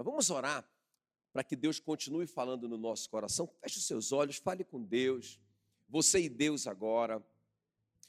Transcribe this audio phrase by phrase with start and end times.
[0.00, 0.66] Mas vamos orar
[1.30, 3.46] para que Deus continue falando no nosso coração.
[3.60, 5.38] Feche os seus olhos, fale com Deus.
[5.90, 7.22] Você e Deus agora.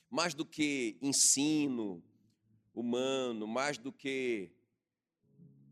[0.09, 2.01] Mais do que ensino
[2.73, 4.53] humano, mais do que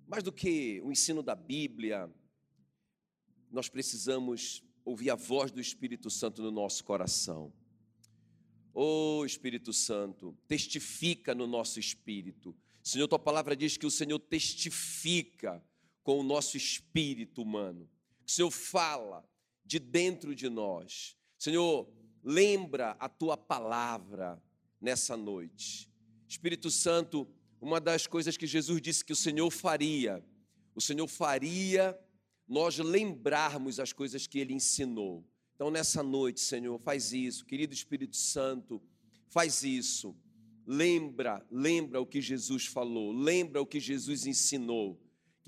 [0.05, 2.13] mais do que o ensino da Bíblia,
[3.49, 7.54] nós precisamos ouvir a voz do Espírito Santo no nosso coração.
[8.73, 12.54] Ô oh, Espírito Santo, testifica no nosso espírito.
[12.83, 15.64] Senhor, tua palavra diz que o Senhor testifica
[16.09, 17.87] com o nosso espírito humano.
[18.25, 19.23] O Senhor fala
[19.63, 21.15] de dentro de nós.
[21.37, 21.87] Senhor,
[22.23, 24.41] lembra a tua palavra
[24.81, 25.87] nessa noite.
[26.27, 27.27] Espírito Santo,
[27.61, 30.25] uma das coisas que Jesus disse que o Senhor faria,
[30.73, 31.95] o Senhor faria
[32.47, 35.23] nós lembrarmos as coisas que ele ensinou.
[35.53, 38.81] Então, nessa noite, Senhor, faz isso, querido Espírito Santo,
[39.28, 40.17] faz isso.
[40.66, 45.00] Lembra, lembra o que Jesus falou, lembra o que Jesus ensinou.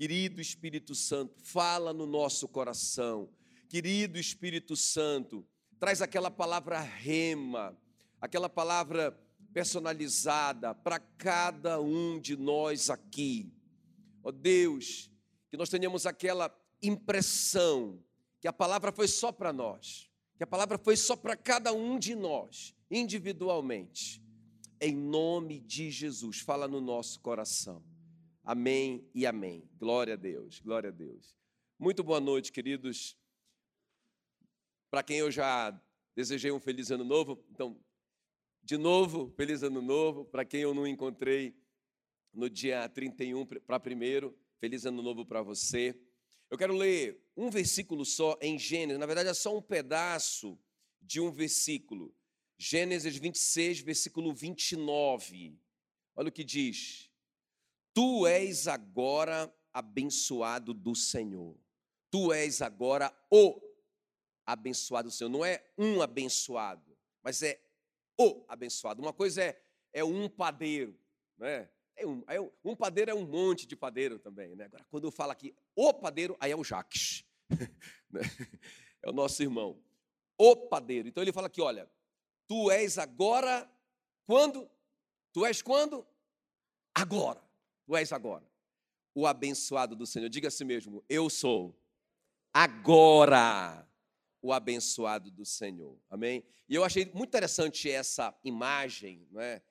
[0.02, 3.28] Querido Espírito Santo, fala no nosso coração.
[3.68, 5.46] Querido Espírito Santo,
[5.78, 7.78] traz aquela palavra rema,
[8.20, 9.16] aquela palavra
[9.54, 13.54] personalizada para cada um de nós aqui.
[14.24, 15.08] Ó oh Deus,
[15.48, 18.02] que nós tenhamos aquela impressão
[18.40, 21.96] que a palavra foi só para nós, que a palavra foi só para cada um
[21.96, 24.20] de nós, individualmente.
[24.80, 27.91] Em nome de Jesus, fala no nosso coração.
[28.44, 29.70] Amém e amém.
[29.78, 31.38] Glória a Deus, glória a Deus.
[31.78, 33.16] Muito boa noite, queridos.
[34.90, 35.80] Para quem eu já
[36.16, 37.80] desejei um feliz ano novo, então
[38.60, 40.24] de novo, feliz ano novo.
[40.24, 41.56] Para quem eu não encontrei
[42.32, 45.96] no dia 31 para primeiro, feliz ano novo para você.
[46.50, 50.58] Eu quero ler um versículo só em Gênesis, na verdade é só um pedaço
[51.00, 52.12] de um versículo.
[52.58, 55.56] Gênesis 26, versículo 29.
[56.16, 57.11] Olha o que diz:
[57.94, 61.56] Tu és agora abençoado do Senhor.
[62.10, 63.60] Tu és agora o
[64.46, 65.30] abençoado do Senhor.
[65.30, 67.60] Não é um abençoado, mas é
[68.18, 69.00] o abençoado.
[69.02, 69.62] Uma coisa é,
[69.92, 70.98] é um padeiro,
[71.36, 71.68] né?
[71.94, 74.64] É um, é um, um padeiro é um monte de padeiro também, né?
[74.64, 77.24] Agora, quando eu falo aqui o padeiro, aí é o Jacques,
[78.10, 78.22] né?
[79.02, 79.78] é o nosso irmão.
[80.38, 81.08] O padeiro.
[81.08, 81.90] Então ele fala aqui, olha,
[82.48, 83.70] tu és agora
[84.24, 84.68] quando?
[85.32, 86.06] Tu és quando?
[86.94, 87.51] Agora.
[87.84, 88.46] Tu és agora.
[89.14, 90.28] O abençoado do Senhor.
[90.28, 91.78] Diga a si mesmo, eu sou
[92.52, 93.88] agora
[94.40, 95.98] o abençoado do Senhor.
[96.10, 96.44] Amém?
[96.68, 99.62] E eu achei muito interessante essa imagem, não é?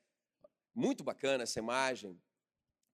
[0.73, 2.19] Muito bacana essa imagem,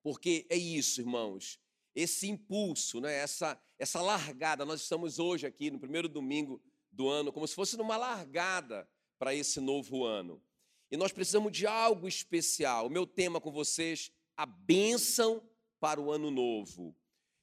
[0.01, 1.59] porque é isso, irmãos,
[1.93, 3.13] esse impulso, né?
[3.13, 4.65] essa, essa largada.
[4.65, 6.61] Nós estamos hoje aqui no primeiro domingo
[6.91, 8.89] do ano, como se fosse numa largada
[9.19, 10.41] para esse novo ano.
[10.89, 12.87] E nós precisamos de algo especial.
[12.87, 15.43] O meu tema com vocês, a bênção
[15.79, 16.95] para o ano novo.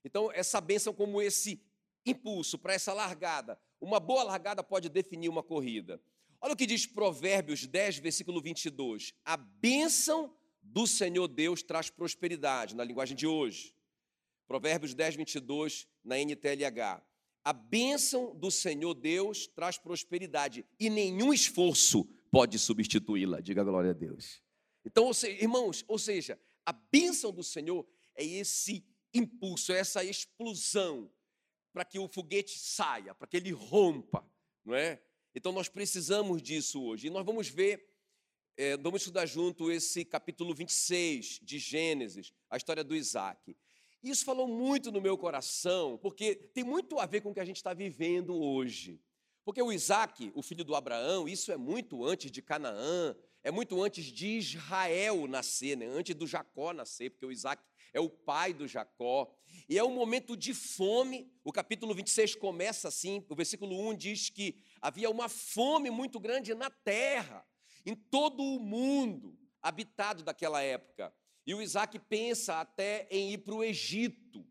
[0.04, 1.60] Então, essa bênção como esse
[2.06, 3.58] impulso para essa largada.
[3.80, 6.00] Uma boa largada pode definir uma corrida.
[6.40, 9.14] Olha o que diz Provérbios 10, versículo 22.
[9.24, 13.74] A bênção do Senhor Deus traz prosperidade, na linguagem de hoje.
[14.46, 17.02] Provérbios 10, 22, na NTLH.
[17.42, 23.40] A bênção do Senhor Deus traz prosperidade e nenhum esforço pode substituí-la.
[23.40, 24.42] Diga glória a Deus.
[24.84, 31.10] Então, irmãos, ou seja, a bênção do Senhor é esse impulso, é essa explosão
[31.72, 34.24] para que o foguete saia, para que ele rompa,
[34.64, 35.02] não é?
[35.34, 37.08] Então nós precisamos disso hoje.
[37.08, 37.92] E nós vamos ver,
[38.56, 43.56] é, vamos estudar junto esse capítulo 26 de Gênesis, a história do Isaac.
[44.02, 47.44] Isso falou muito no meu coração, porque tem muito a ver com o que a
[47.44, 49.00] gente está vivendo hoje.
[49.44, 53.80] Porque o Isaac, o filho do Abraão, isso é muito antes de Canaã, é muito
[53.82, 55.86] antes de Israel nascer, né?
[55.86, 57.62] antes do Jacó nascer, porque o Isaac
[57.92, 59.30] é o pai do Jacó.
[59.68, 61.30] E é um momento de fome.
[61.44, 66.54] O capítulo 26 começa assim, o versículo 1 diz que havia uma fome muito grande
[66.54, 67.46] na terra,
[67.84, 71.14] em todo o mundo habitado daquela época.
[71.46, 74.46] E o Isaac pensa até em ir para o Egito.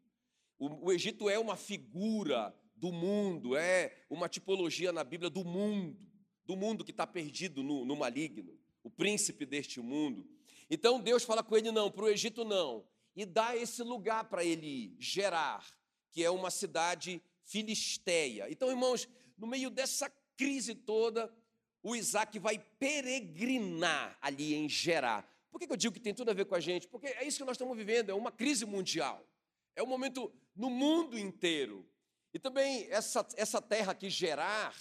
[0.60, 5.98] O, Egito é uma figura do mundo, é uma tipologia na Bíblia do mundo,
[6.46, 10.27] do mundo que está perdido no, no maligno, o príncipe deste mundo.
[10.69, 12.85] Então Deus fala com ele: não, para o Egito não,
[13.15, 15.65] e dá esse lugar para ele gerar,
[16.12, 18.47] que é uma cidade filisteia.
[18.50, 19.07] Então, irmãos,
[19.38, 21.33] no meio dessa crise toda,
[21.81, 25.27] o Isaac vai peregrinar ali em Gerar.
[25.51, 26.88] Por que eu digo que tem tudo a ver com a gente?
[26.88, 29.24] Porque é isso que nós estamos vivendo, é uma crise mundial.
[29.75, 31.88] É um momento no mundo inteiro.
[32.33, 34.75] E também essa, essa terra aqui, Gerar,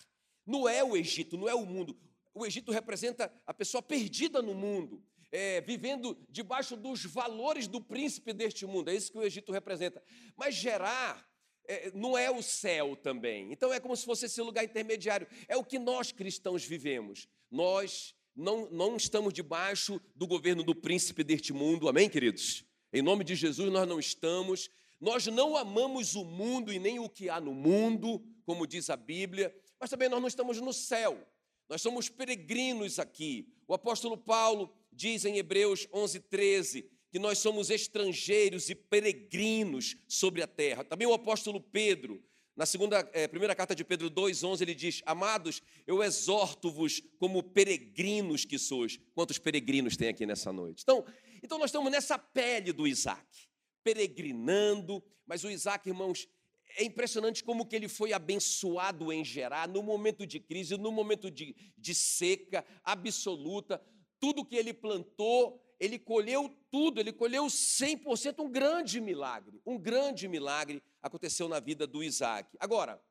[0.47, 1.99] não é o Egito, não é o mundo.
[2.35, 5.03] O Egito representa a pessoa perdida no mundo.
[5.33, 8.91] é, vivendo debaixo dos valores do príncipe deste mundo.
[8.91, 10.03] É isso que o Egito representa.
[10.37, 11.27] Mas Gerar
[11.67, 13.51] é, não é o céu também.
[13.51, 15.27] Então é como se fosse esse lugar intermediário.
[15.49, 17.27] É o que nós cristãos vivemos.
[17.51, 22.65] Nós não, não estamos debaixo do governo do príncipe deste mundo, amém, queridos?
[22.93, 24.69] Em nome de Jesus, nós não estamos.
[25.01, 28.97] Nós não amamos o mundo e nem o que há no mundo, como diz a
[28.97, 31.27] Bíblia, mas também nós não estamos no céu.
[31.69, 33.49] Nós somos peregrinos aqui.
[33.67, 40.43] O apóstolo Paulo diz em Hebreus 11, 13, que nós somos estrangeiros e peregrinos sobre
[40.43, 40.85] a terra.
[40.85, 42.23] Também o apóstolo Pedro,
[42.57, 48.45] na segunda, é, primeira carta de Pedro 2,11, ele diz: Amados, eu exorto-vos como peregrinos
[48.45, 48.99] que sois.
[49.15, 50.83] Quantos peregrinos tem aqui nessa noite?
[50.83, 51.05] Então,
[51.43, 53.49] então nós estamos nessa pele do Isaac,
[53.83, 56.29] peregrinando, mas o Isaac, irmãos,
[56.77, 61.31] é impressionante como que ele foi abençoado em Gerar, no momento de crise, no momento
[61.31, 63.83] de, de seca absoluta,
[64.19, 70.29] tudo que ele plantou, ele colheu tudo, ele colheu 100%, um grande milagre, um grande
[70.29, 72.57] milagre aconteceu na vida do Isaac.
[72.61, 73.03] Agora,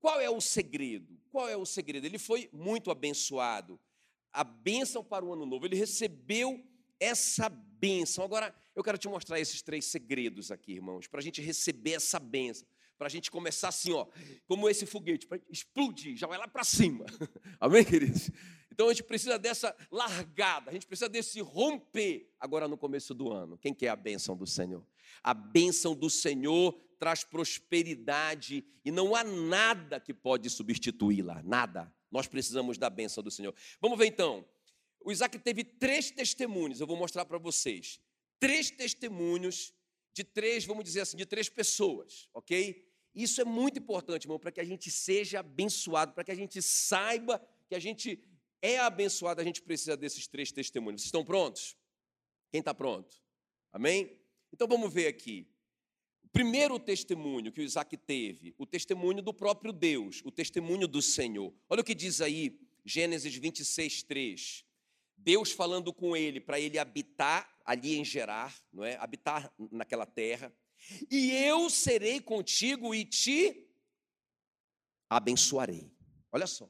[0.00, 1.20] qual é o segredo?
[1.30, 2.06] Qual é o segredo?
[2.06, 3.80] Ele foi muito abençoado.
[4.32, 6.64] A bênção para o ano novo, ele recebeu
[7.02, 8.24] essa bênção.
[8.24, 12.20] Agora, eu quero te mostrar esses três segredos aqui, irmãos, para a gente receber essa
[12.20, 12.66] bênção,
[12.96, 14.06] para a gente começar assim, ó,
[14.46, 17.04] como esse foguete, para explodir, já vai lá para cima.
[17.58, 18.30] Amém, queridos?
[18.70, 23.32] Então a gente precisa dessa largada, a gente precisa desse romper agora no começo do
[23.32, 23.58] ano.
[23.58, 24.86] Quem quer a bênção do Senhor?
[25.22, 31.92] A bênção do Senhor traz prosperidade e não há nada que pode substituí-la, nada.
[32.10, 33.52] Nós precisamos da bênção do Senhor.
[33.80, 34.44] Vamos ver então.
[35.04, 38.00] O Isaac teve três testemunhos, eu vou mostrar para vocês.
[38.38, 39.72] Três testemunhos
[40.12, 42.86] de três, vamos dizer assim, de três pessoas, ok?
[43.14, 46.60] Isso é muito importante, irmão, para que a gente seja abençoado, para que a gente
[46.62, 48.22] saiba que a gente
[48.60, 51.02] é abençoado, a gente precisa desses três testemunhos.
[51.02, 51.76] Vocês estão prontos?
[52.50, 53.16] Quem está pronto?
[53.72, 54.18] Amém?
[54.52, 55.46] Então vamos ver aqui.
[56.22, 61.02] O primeiro testemunho que o Isaac teve, o testemunho do próprio Deus, o testemunho do
[61.02, 61.52] Senhor.
[61.68, 64.64] Olha o que diz aí, Gênesis 26, 3.
[65.22, 68.96] Deus falando com ele para ele habitar ali em Gerar, não é?
[68.96, 70.52] Habitar naquela terra.
[71.10, 73.68] E eu serei contigo e te
[75.08, 75.90] abençoarei.
[76.30, 76.68] Olha só.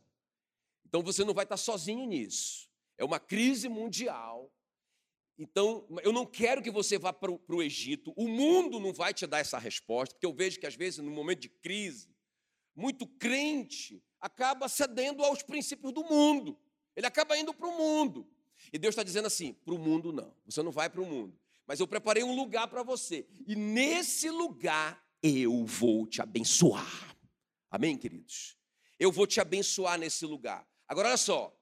[0.85, 2.69] Então você não vai estar sozinho nisso.
[2.99, 4.53] É uma crise mundial.
[5.39, 8.13] Então, eu não quero que você vá para o Egito.
[8.17, 11.11] O mundo não vai te dar essa resposta, porque eu vejo que, às vezes, no
[11.11, 12.15] momento de crise,
[12.77, 16.57] muito crente acaba cedendo aos princípios do mundo.
[16.95, 18.29] Ele acaba indo para o mundo.
[18.73, 21.39] E Deus está dizendo assim: para o mundo não, você não vai para o mundo.
[21.67, 23.27] Mas eu preparei um lugar para você.
[23.47, 27.17] E nesse lugar eu vou te abençoar.
[27.71, 28.57] Amém, queridos?
[28.99, 30.67] Eu vou te abençoar nesse lugar.
[30.89, 31.57] Agora olha só.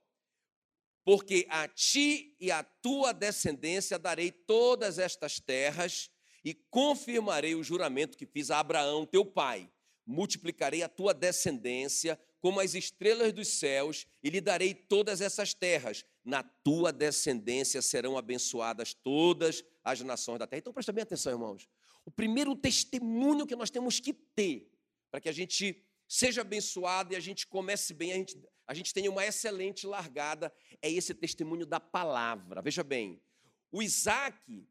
[1.05, 6.11] Porque a ti e a tua descendência darei todas estas terras
[6.45, 9.71] e confirmarei o juramento que fiz a Abraão, teu pai.
[10.07, 16.05] Multiplicarei a tua descendência como as estrelas dos céus e lhe darei todas essas terras.
[16.25, 20.61] Na tua descendência serão abençoadas todas as nações da terra.
[20.61, 21.69] Então presta bem atenção, irmãos.
[22.05, 24.71] O primeiro testemunho que nós temos que ter
[25.11, 28.93] para que a gente seja abençoado e a gente comece bem, a gente, a gente
[28.93, 30.53] tenha uma excelente largada,
[30.83, 32.63] é esse testemunho da palavra.
[32.63, 33.23] Veja bem,
[33.71, 34.67] o Isaac,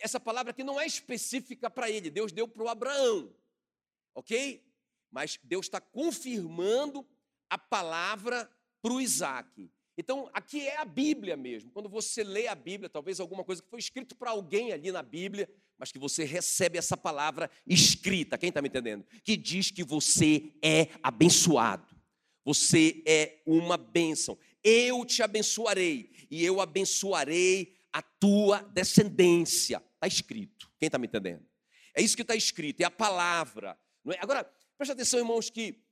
[0.00, 3.34] essa palavra aqui não é específica para ele, Deus deu para o Abraão,
[4.14, 4.64] ok?
[5.10, 7.06] Mas Deus está confirmando
[7.54, 8.50] a palavra
[8.82, 9.70] para o Isaac.
[9.96, 11.70] Então, aqui é a Bíblia mesmo.
[11.70, 15.02] Quando você lê a Bíblia, talvez alguma coisa que foi escrito para alguém ali na
[15.02, 19.04] Bíblia, mas que você recebe essa palavra escrita, quem está me entendendo?
[19.22, 21.96] Que diz que você é abençoado,
[22.44, 24.36] você é uma bênção.
[24.62, 29.80] Eu te abençoarei e eu abençoarei a tua descendência.
[29.94, 31.46] Está escrito, quem está me entendendo?
[31.94, 33.78] É isso que está escrito, é a palavra.
[34.08, 34.18] É?
[34.20, 34.44] Agora,
[34.76, 35.83] preste atenção, irmãos, que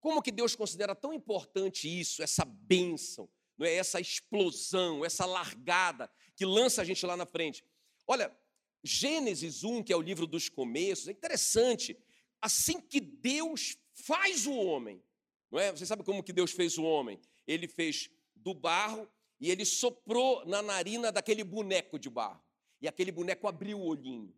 [0.00, 3.74] como que Deus considera tão importante isso, essa bênção, não é?
[3.74, 7.64] essa explosão, essa largada que lança a gente lá na frente.
[8.06, 8.36] Olha,
[8.82, 11.98] Gênesis 1, que é o livro dos começos, é interessante.
[12.40, 15.02] Assim que Deus faz o homem,
[15.50, 15.72] não é?
[15.72, 17.18] Você sabe como que Deus fez o homem?
[17.46, 19.08] Ele fez do barro
[19.40, 22.42] e ele soprou na narina daquele boneco de barro.
[22.80, 24.34] E aquele boneco abriu o olhinho.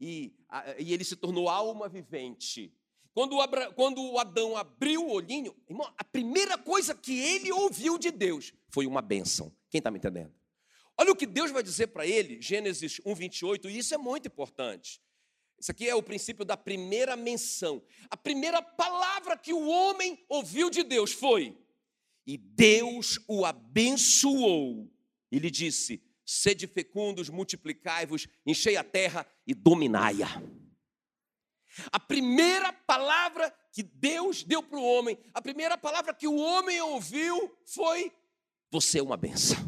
[0.00, 0.32] E,
[0.78, 2.72] e ele se tornou alma vivente.
[3.12, 8.10] Quando Abra, quando Adão abriu o olhinho, irmão, a primeira coisa que ele ouviu de
[8.10, 9.54] Deus foi uma bênção.
[9.68, 10.32] Quem está me entendendo?
[10.96, 14.28] Olha o que Deus vai dizer para ele, Gênesis 1, 28, e isso é muito
[14.28, 15.00] importante.
[15.58, 17.82] Isso aqui é o princípio da primeira menção.
[18.08, 21.58] A primeira palavra que o homem ouviu de Deus foi:
[22.26, 24.90] E Deus o abençoou.
[25.30, 30.28] Ele disse: sede fecundos, multiplicai-vos, enchei a terra e dominai-a.
[31.92, 36.80] A primeira palavra que Deus deu para o homem, a primeira palavra que o homem
[36.80, 38.12] ouviu foi:
[38.70, 39.58] Você é uma benção.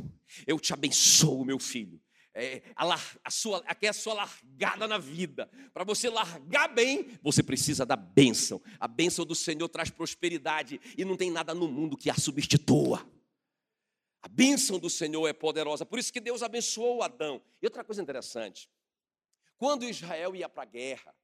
[0.47, 2.01] Eu te abençoo, meu filho.
[2.35, 5.51] É, a, a sua, aqui é a sua largada na vida.
[5.73, 8.61] Para você largar bem, você precisa da bênção.
[8.81, 13.07] A bênção do Senhor traz prosperidade e não tem nada no mundo que a substitua.
[14.23, 15.85] A bênção do Senhor é poderosa.
[15.85, 17.43] Por isso que Deus abençoou Adão.
[17.61, 18.71] E outra coisa interessante:
[19.59, 21.15] quando Israel ia para a guerra,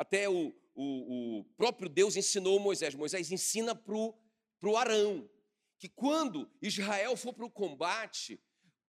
[0.00, 2.94] até o, o, o, próprio Deus ensinou Moisés.
[2.94, 5.28] Moisés ensina para o Arão
[5.78, 8.40] que quando Israel for para o combate,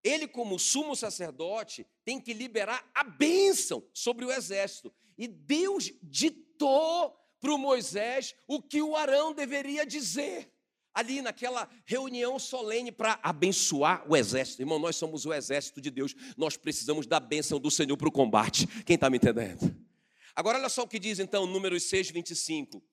[0.02, 4.90] ele, como sumo sacerdote, tem que liberar a bênção sobre o exército.
[5.18, 10.50] E Deus ditou para o Moisés o que o Arão deveria dizer.
[10.94, 14.62] Ali naquela reunião solene para abençoar o exército.
[14.62, 16.16] Irmão, nós somos o exército de Deus.
[16.38, 18.66] Nós precisamos da bênção do Senhor para o combate.
[18.86, 19.91] Quem está me entendendo?
[20.36, 22.84] Agora, olha só o que diz então, números 6, 25.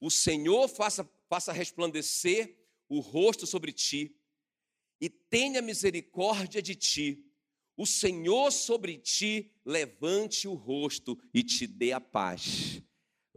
[0.00, 2.56] O Senhor faça, faça resplandecer
[2.88, 4.16] o rosto sobre ti
[5.00, 7.24] e tenha misericórdia de ti.
[7.76, 12.82] O Senhor sobre ti levante o rosto e te dê a paz.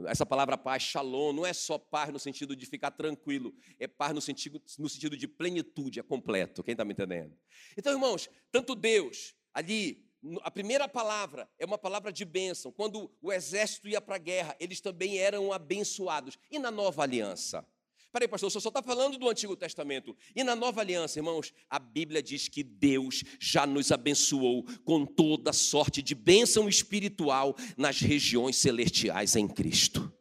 [0.07, 4.13] Essa palavra paz, shalom, não é só paz no sentido de ficar tranquilo, é paz
[4.13, 6.63] no sentido, no sentido de plenitude, é completo.
[6.63, 7.37] Quem está me entendendo?
[7.77, 10.08] Então, irmãos, tanto Deus, ali,
[10.41, 12.71] a primeira palavra é uma palavra de bênção.
[12.71, 16.37] Quando o exército ia para a guerra, eles também eram abençoados.
[16.51, 17.65] E na nova aliança?
[18.11, 20.17] Peraí, pastor, senhor só está falando do Antigo Testamento.
[20.35, 25.53] E na nova aliança, irmãos, a Bíblia diz que Deus já nos abençoou com toda
[25.53, 30.11] sorte de bênção espiritual nas regiões celestiais em Cristo.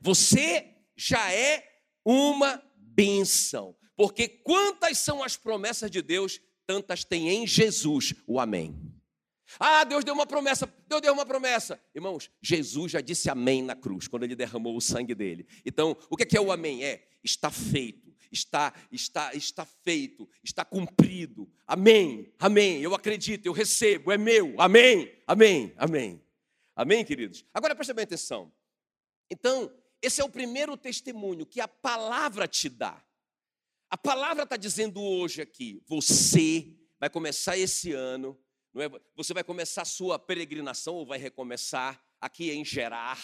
[0.00, 1.64] Você já é
[2.04, 8.95] uma bênção, porque quantas são as promessas de Deus, tantas tem em Jesus o Amém.
[9.58, 11.80] Ah, Deus deu uma promessa, Deus deu uma promessa.
[11.94, 15.46] Irmãos, Jesus já disse amém na cruz, quando ele derramou o sangue dele.
[15.64, 16.84] Então, o que é, o amém?
[16.84, 21.50] É, está feito, está, está, está feito, está cumprido.
[21.66, 22.80] Amém, amém.
[22.80, 24.54] Eu acredito, eu recebo, é meu.
[24.58, 26.22] Amém, amém, amém.
[26.74, 27.44] Amém, queridos?
[27.54, 28.52] Agora preste bem atenção.
[29.30, 29.72] Então,
[30.02, 33.02] esse é o primeiro testemunho que a palavra te dá.
[33.88, 38.38] A palavra está dizendo hoje aqui: você vai começar esse ano
[38.76, 38.90] não é?
[39.16, 43.18] Você vai começar a sua peregrinação ou vai recomeçar aqui em Gerar.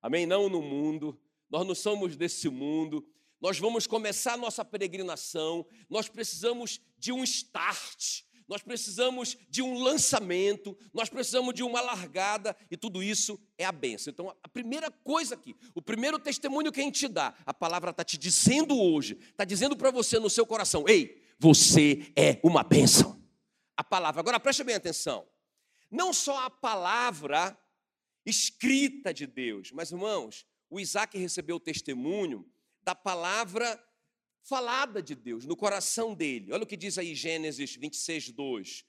[0.00, 0.24] Amém?
[0.24, 1.20] Não no mundo.
[1.50, 3.06] Nós não somos desse mundo.
[3.38, 5.66] Nós vamos começar a nossa peregrinação.
[5.90, 8.22] Nós precisamos de um start.
[8.48, 13.72] Nós precisamos de um lançamento, nós precisamos de uma largada, e tudo isso é a
[13.72, 14.12] benção.
[14.12, 18.04] Então, a primeira coisa aqui, o primeiro testemunho que a gente dá, a palavra está
[18.04, 23.15] te dizendo hoje, está dizendo para você no seu coração: ei, você é uma bênção
[23.76, 24.20] a palavra.
[24.20, 25.26] Agora preste bem atenção.
[25.90, 27.56] Não só a palavra
[28.24, 32.50] escrita de Deus, mas irmãos, o Isaac recebeu o testemunho
[32.82, 33.82] da palavra
[34.42, 36.52] falada de Deus no coração dele.
[36.52, 38.84] Olha o que diz aí Gênesis 26, 2.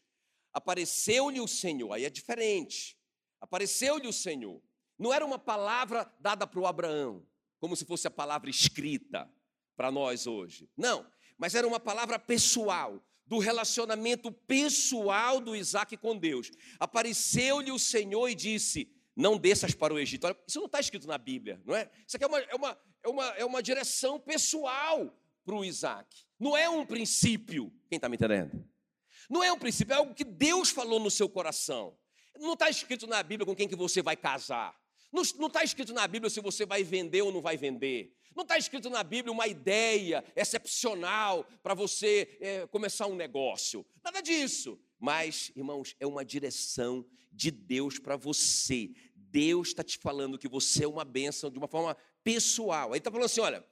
[0.53, 2.97] Apareceu-lhe o Senhor, aí é diferente.
[3.39, 4.61] Apareceu-lhe o Senhor.
[4.97, 7.25] Não era uma palavra dada para o Abraão,
[7.59, 9.31] como se fosse a palavra escrita
[9.75, 10.67] para nós hoje.
[10.75, 11.05] Não,
[11.37, 16.51] mas era uma palavra pessoal do relacionamento pessoal do Isaac com Deus.
[16.79, 20.27] Apareceu-lhe o Senhor e disse: Não desças para o Egito.
[20.47, 21.89] Isso não está escrito na Bíblia, não é?
[22.07, 25.13] Isso aqui é uma, é uma, é uma, é uma direção pessoal
[25.45, 26.07] para o Isaac.
[26.39, 27.71] Não é um princípio.
[27.89, 28.67] Quem está me entendendo?
[29.29, 31.97] Não é um princípio, é algo que Deus falou no seu coração.
[32.39, 34.75] Não está escrito na Bíblia com quem que você vai casar.
[35.11, 38.16] Não está escrito na Bíblia se você vai vender ou não vai vender.
[38.37, 43.83] Não está escrito na Bíblia uma ideia excepcional para você é, começar um negócio.
[44.03, 44.79] Nada disso.
[44.99, 48.91] Mas, irmãos, é uma direção de Deus para você.
[49.15, 52.91] Deus está te falando que você é uma bênção de uma forma pessoal.
[52.91, 53.65] Ele está falando assim: olha,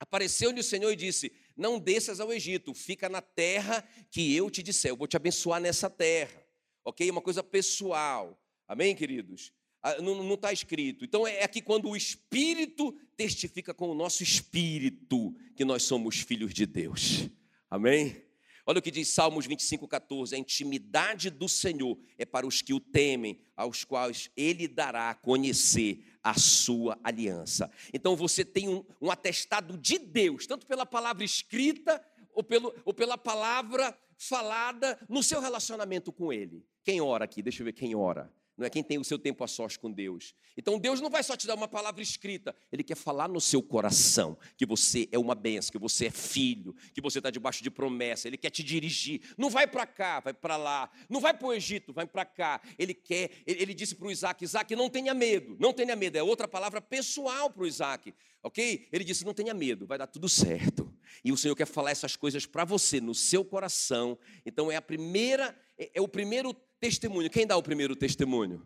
[0.00, 4.64] apareceu-lhe o Senhor e disse: Não desças ao Egito, fica na terra que eu te
[4.64, 4.90] disser.
[4.90, 6.44] Eu vou te abençoar nessa terra.
[6.84, 7.08] Ok?
[7.08, 8.36] Uma coisa pessoal.
[8.66, 9.52] Amém, queridos?
[9.82, 11.04] Ah, não está escrito.
[11.04, 16.52] Então é aqui quando o Espírito testifica com o nosso espírito que nós somos filhos
[16.52, 17.28] de Deus.
[17.70, 18.24] Amém?
[18.66, 22.74] Olha o que diz Salmos 25, 14: a intimidade do Senhor é para os que
[22.74, 27.70] o temem, aos quais Ele dará a conhecer a sua aliança.
[27.92, 32.92] Então você tem um, um atestado de Deus, tanto pela palavra escrita ou, pelo, ou
[32.92, 36.64] pela palavra falada no seu relacionamento com Ele.
[36.84, 37.42] Quem ora aqui?
[37.42, 38.32] Deixa eu ver quem ora.
[38.56, 40.34] Não é quem tem o seu tempo a sós com Deus.
[40.56, 43.62] Então Deus não vai só te dar uma palavra escrita, Ele quer falar no seu
[43.62, 47.70] coração que você é uma benção, que você é filho, que você está debaixo de
[47.70, 48.28] promessa.
[48.28, 49.20] Ele quer te dirigir.
[49.38, 50.90] Não vai para cá, vai para lá.
[51.08, 52.60] Não vai para o Egito, vai para cá.
[52.78, 53.30] Ele quer.
[53.46, 56.16] Ele, ele disse para o Isaac: Isaac, não tenha medo, não tenha medo.
[56.16, 58.88] É outra palavra pessoal para o Isaac, ok?
[58.92, 60.92] Ele disse: não tenha medo, vai dar tudo certo.
[61.24, 64.18] E o Senhor quer falar essas coisas para você no seu coração.
[64.44, 67.30] Então é a primeira, é, é o primeiro testemunho.
[67.30, 68.60] Quem dá o primeiro testemunho?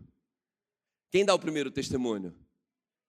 [1.11, 2.35] Quem dá o primeiro testemunho?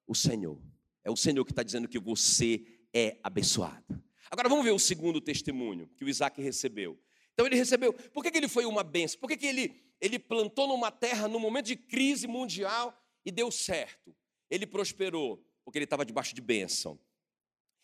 [0.06, 0.62] O Senhor.
[1.02, 2.62] É o Senhor que está dizendo que você
[2.94, 4.04] é abençoado.
[4.30, 7.00] Agora vamos ver o segundo testemunho que o Isaac recebeu.
[7.34, 7.94] Então ele recebeu.
[7.94, 9.18] Por que, que ele foi uma benção?
[9.18, 12.94] Por que, que ele, ele plantou numa terra num momento de crise mundial
[13.26, 14.14] e deu certo?
[14.50, 17.00] Ele prosperou porque ele estava debaixo de bênção.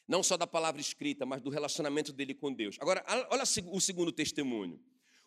[0.05, 2.75] Não só da palavra escrita, mas do relacionamento dele com Deus.
[2.81, 4.77] Agora, olha o segundo testemunho.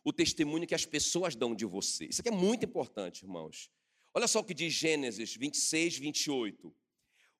[0.06, 2.04] O testemunho que as pessoas dão de você.
[2.04, 3.68] Isso aqui é muito importante, irmãos.
[4.14, 6.72] Olha só o que diz Gênesis 26, 28.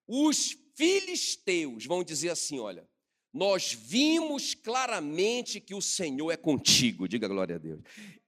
[0.05, 2.85] Os filisteus vão dizer assim: olha,
[3.33, 7.07] nós vimos claramente que o Senhor é contigo.
[7.07, 7.79] Diga glória a Deus.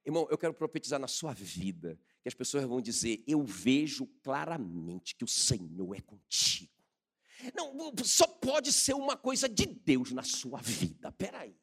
[0.06, 5.18] Irmão, eu quero profetizar na sua vida que as pessoas vão dizer: eu vejo claramente
[5.18, 6.72] que o Senhor é contigo.
[7.54, 11.12] Não, só pode ser uma coisa de Deus na sua vida.
[11.12, 11.54] Peraí.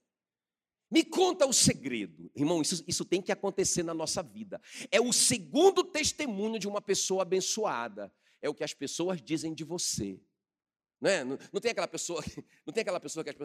[0.91, 2.31] Me conta o segredo.
[2.35, 4.61] Irmão, isso, isso tem que acontecer na nossa vida.
[4.91, 8.13] É o segundo testemunho de uma pessoa abençoada.
[8.41, 10.21] É o que as pessoas dizem de você.
[11.01, 11.25] Não, é?
[11.25, 12.23] não, não, tem aquela pessoa,
[12.65, 13.37] não tem aquela pessoa que as,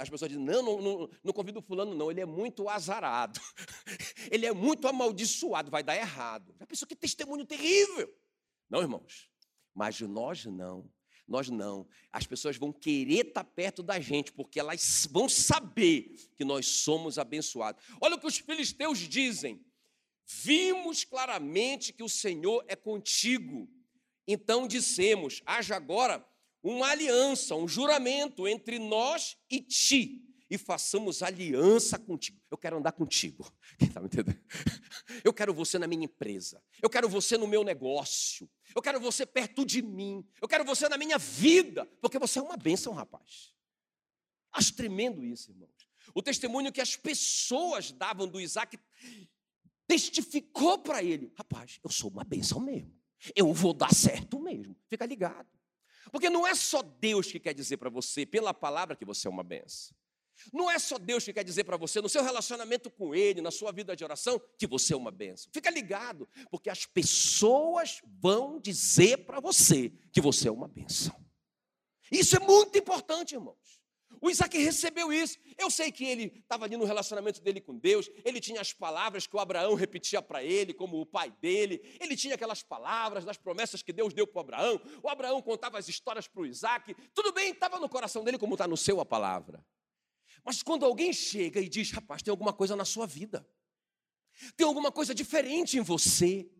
[0.00, 3.38] as pessoas dizem, não, não, não, não convido fulano, não, ele é muito azarado,
[4.32, 6.54] ele é muito amaldiçoado, vai dar errado.
[6.58, 8.10] A pessoa que testemunho terrível.
[8.70, 9.28] Não, irmãos,
[9.74, 10.90] mas nós não.
[11.26, 11.86] Nós não.
[12.12, 17.18] As pessoas vão querer estar perto da gente, porque elas vão saber que nós somos
[17.18, 17.82] abençoados.
[18.00, 19.64] Olha o que os filisteus dizem.
[20.26, 23.68] Vimos claramente que o Senhor é contigo.
[24.26, 26.26] Então dissemos: haja agora
[26.62, 30.22] uma aliança, um juramento entre nós e ti,
[30.54, 32.40] e façamos aliança contigo.
[32.50, 33.52] Eu quero andar contigo.
[33.80, 34.40] Está me entendendo?
[35.22, 36.62] Eu quero você na minha empresa.
[36.80, 38.48] Eu quero você no meu negócio.
[38.74, 40.26] Eu quero você perto de mim.
[40.40, 41.86] Eu quero você na minha vida.
[42.00, 43.52] Porque você é uma bênção, rapaz.
[44.52, 45.70] Acho tremendo isso, irmãos.
[46.14, 48.78] O testemunho que as pessoas davam do Isaac
[49.86, 52.94] testificou para ele: rapaz, eu sou uma bênção mesmo.
[53.34, 54.76] Eu vou dar certo mesmo.
[54.88, 55.48] Fica ligado.
[56.12, 59.30] Porque não é só Deus que quer dizer para você, pela palavra, que você é
[59.30, 59.96] uma benção.
[60.52, 63.50] Não é só Deus que quer dizer para você, no seu relacionamento com Ele, na
[63.50, 65.50] sua vida de oração, que você é uma benção.
[65.52, 71.14] Fica ligado, porque as pessoas vão dizer para você que você é uma benção.
[72.10, 73.84] Isso é muito importante, irmãos.
[74.20, 75.38] O Isaac recebeu isso.
[75.58, 79.26] Eu sei que ele estava ali no relacionamento dele com Deus, ele tinha as palavras
[79.26, 83.36] que o Abraão repetia para ele, como o pai dele, ele tinha aquelas palavras das
[83.36, 84.80] promessas que Deus deu para o Abraão.
[85.02, 86.94] O Abraão contava as histórias para o Isaac.
[87.12, 89.64] Tudo bem, estava no coração dele, como está no seu a palavra.
[90.44, 93.48] Mas quando alguém chega e diz, rapaz, tem alguma coisa na sua vida,
[94.56, 96.50] tem alguma coisa diferente em você,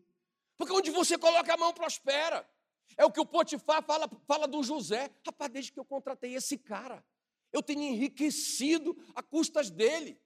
[0.57, 2.49] porque onde você coloca a mão prospera.
[2.97, 5.11] É o que o Potifar fala, fala do José.
[5.25, 7.05] Rapaz, desde que eu contratei esse cara,
[7.51, 10.19] eu tenho enriquecido a custas dele.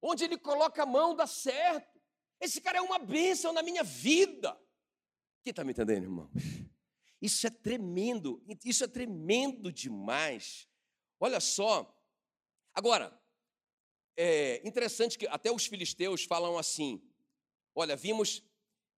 [0.00, 2.00] Onde ele coloca a mão, dá certo.
[2.40, 4.58] Esse cara é uma bênção na minha vida.
[5.42, 6.30] Quem está me entendendo, irmão?
[7.20, 10.68] Isso é tremendo, isso é tremendo demais.
[11.18, 11.95] Olha só,
[12.76, 13.18] Agora,
[14.18, 17.00] é interessante que até os filisteus falam assim:
[17.74, 18.42] olha, vimos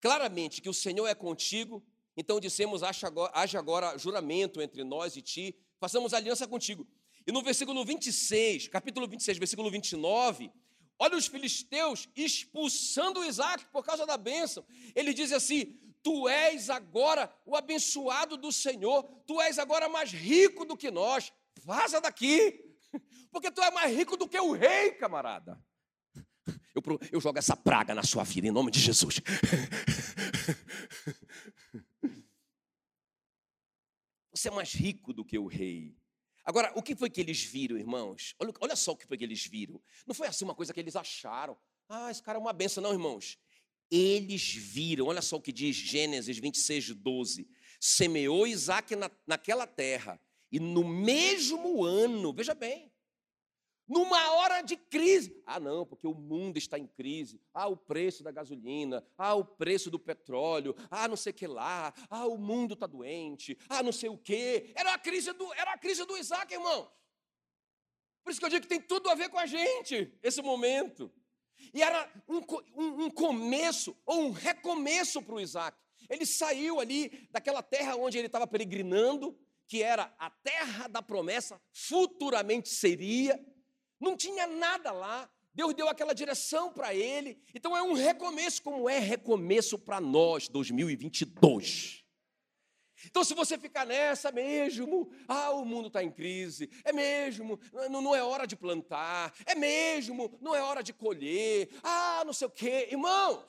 [0.00, 1.84] claramente que o Senhor é contigo,
[2.16, 6.88] então dissemos: haja agora, juramento entre nós e ti, façamos aliança contigo.
[7.26, 10.50] E no versículo 26, capítulo 26, versículo 29,
[10.98, 14.64] olha os filisteus expulsando Isaac por causa da bênção.
[14.94, 20.64] Ele diz assim: Tu és agora o abençoado do Senhor, tu és agora mais rico
[20.64, 21.30] do que nós,
[21.62, 22.65] vaza daqui.
[23.30, 25.62] Porque tu é mais rico do que o rei, camarada.
[26.74, 29.20] Eu, eu jogo essa praga na sua vida, em nome de Jesus.
[34.30, 35.96] Você é mais rico do que o rei.
[36.44, 38.34] Agora, o que foi que eles viram, irmãos?
[38.38, 39.82] Olha, olha só o que foi que eles viram.
[40.06, 41.58] Não foi assim uma coisa que eles acharam.
[41.88, 43.38] Ah, esse cara é uma benção, não, irmãos.
[43.90, 47.48] Eles viram, olha só o que diz Gênesis 26, 12.
[47.80, 52.92] Semeou Isaac na, naquela terra, e no mesmo ano, veja bem,
[53.88, 55.40] numa hora de crise.
[55.46, 57.40] Ah, não, porque o mundo está em crise.
[57.54, 59.04] Ah, o preço da gasolina.
[59.16, 60.74] Ah, o preço do petróleo.
[60.90, 61.94] Ah, não sei o que lá.
[62.10, 63.56] Ah, o mundo está doente.
[63.68, 64.72] Ah, não sei o que.
[64.74, 66.88] Era a crise do, era a crise do Isaac, irmãos.
[68.24, 71.12] Por isso que eu digo que tem tudo a ver com a gente, esse momento.
[71.72, 72.38] E era um,
[72.74, 75.78] um, um começo ou um recomeço para o Isaac.
[76.08, 81.60] Ele saiu ali daquela terra onde ele estava peregrinando, que era a terra da promessa,
[81.72, 83.38] futuramente seria.
[84.00, 85.30] Não tinha nada lá.
[85.54, 87.40] Deus deu aquela direção para ele.
[87.54, 92.04] Então é um recomeço, como é recomeço para nós, 2022.
[93.04, 98.00] Então, se você ficar nessa mesmo, ah, o mundo está em crise, é mesmo, não,
[98.00, 102.46] não é hora de plantar, é mesmo, não é hora de colher, ah, não sei
[102.46, 103.44] o quê, irmãos,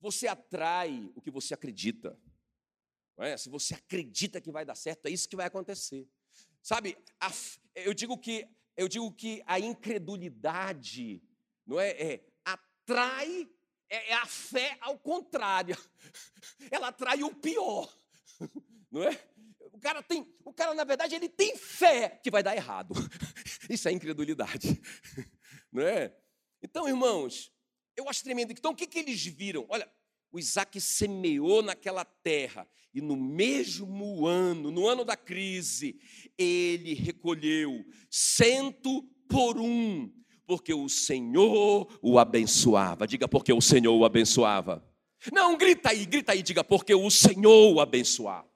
[0.00, 2.18] você atrai o que você acredita.
[3.18, 3.36] É?
[3.36, 6.08] Se você acredita que vai dar certo, é isso que vai acontecer.
[6.62, 7.30] Sabe, a,
[7.74, 11.22] eu digo que eu digo que a incredulidade,
[11.66, 13.48] não é, é atrai
[13.88, 15.76] é, é a fé ao contrário.
[16.70, 17.94] Ela atrai o pior.
[18.90, 19.18] Não é?
[19.72, 22.94] O cara tem, o cara na verdade ele tem fé que vai dar errado.
[23.68, 24.80] Isso é incredulidade.
[25.70, 26.14] Não é?
[26.62, 27.52] Então, irmãos,
[27.96, 28.52] eu acho tremendo.
[28.52, 29.66] Então, o que, que eles viram?
[29.68, 29.90] Olha,
[30.32, 35.98] o Isaac semeou naquela terra, e no mesmo ano, no ano da crise,
[36.36, 40.12] ele recolheu cento por um,
[40.46, 43.06] porque o Senhor o abençoava.
[43.06, 44.86] Diga, porque o Senhor o abençoava.
[45.32, 48.50] Não, grita aí, grita aí, diga, porque o Senhor o abençoava.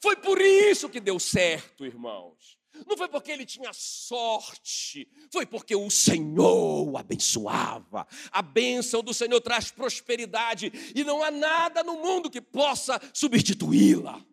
[0.00, 2.55] Foi por isso que deu certo, irmãos.
[2.86, 8.06] Não foi porque ele tinha sorte, foi porque o Senhor o abençoava.
[8.30, 14.24] A bênção do Senhor traz prosperidade e não há nada no mundo que possa substituí-la.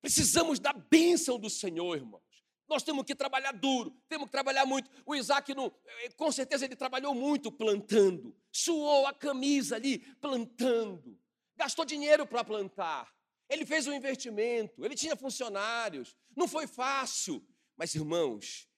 [0.00, 2.22] Precisamos da bênção do Senhor, irmãos.
[2.68, 4.90] Nós temos que trabalhar duro, temos que trabalhar muito.
[5.04, 11.18] O Isaac, no, eh, com certeza, ele trabalhou muito plantando, suou a camisa ali, plantando,
[11.56, 13.12] gastou dinheiro para plantar.
[13.48, 17.44] Ele fez um investimento, ele tinha funcionários, não foi fácil.
[17.76, 18.68] Mas, irmãos,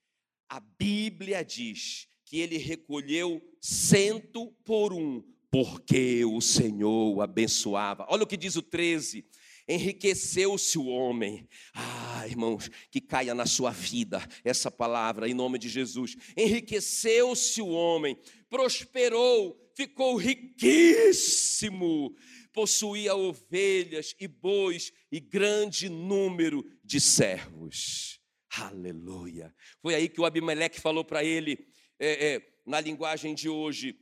[0.49, 8.07] a Bíblia diz que ele recolheu cento por um, porque o Senhor o abençoava.
[8.09, 9.25] Olha o que diz o 13:
[9.69, 11.49] enriqueceu-se o homem.
[11.75, 16.17] Ah, irmãos, que caia na sua vida essa palavra em nome de Jesus.
[16.37, 22.15] Enriqueceu-se o homem, prosperou, ficou riquíssimo
[22.57, 28.19] possuía ovelhas e bois e grande número de servos.
[28.49, 29.55] Aleluia.
[29.83, 34.01] Foi aí que o Abimeleque falou para ele, é, é, na linguagem de hoje: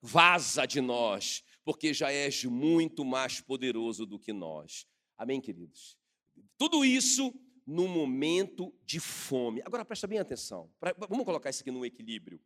[0.00, 4.86] vaza de nós, porque já és muito mais poderoso do que nós.
[5.16, 5.98] Amém, queridos?
[6.56, 7.34] Tudo isso
[7.66, 9.60] no momento de fome.
[9.64, 10.72] Agora presta bem atenção.
[11.08, 12.40] Vamos colocar isso aqui no equilíbrio.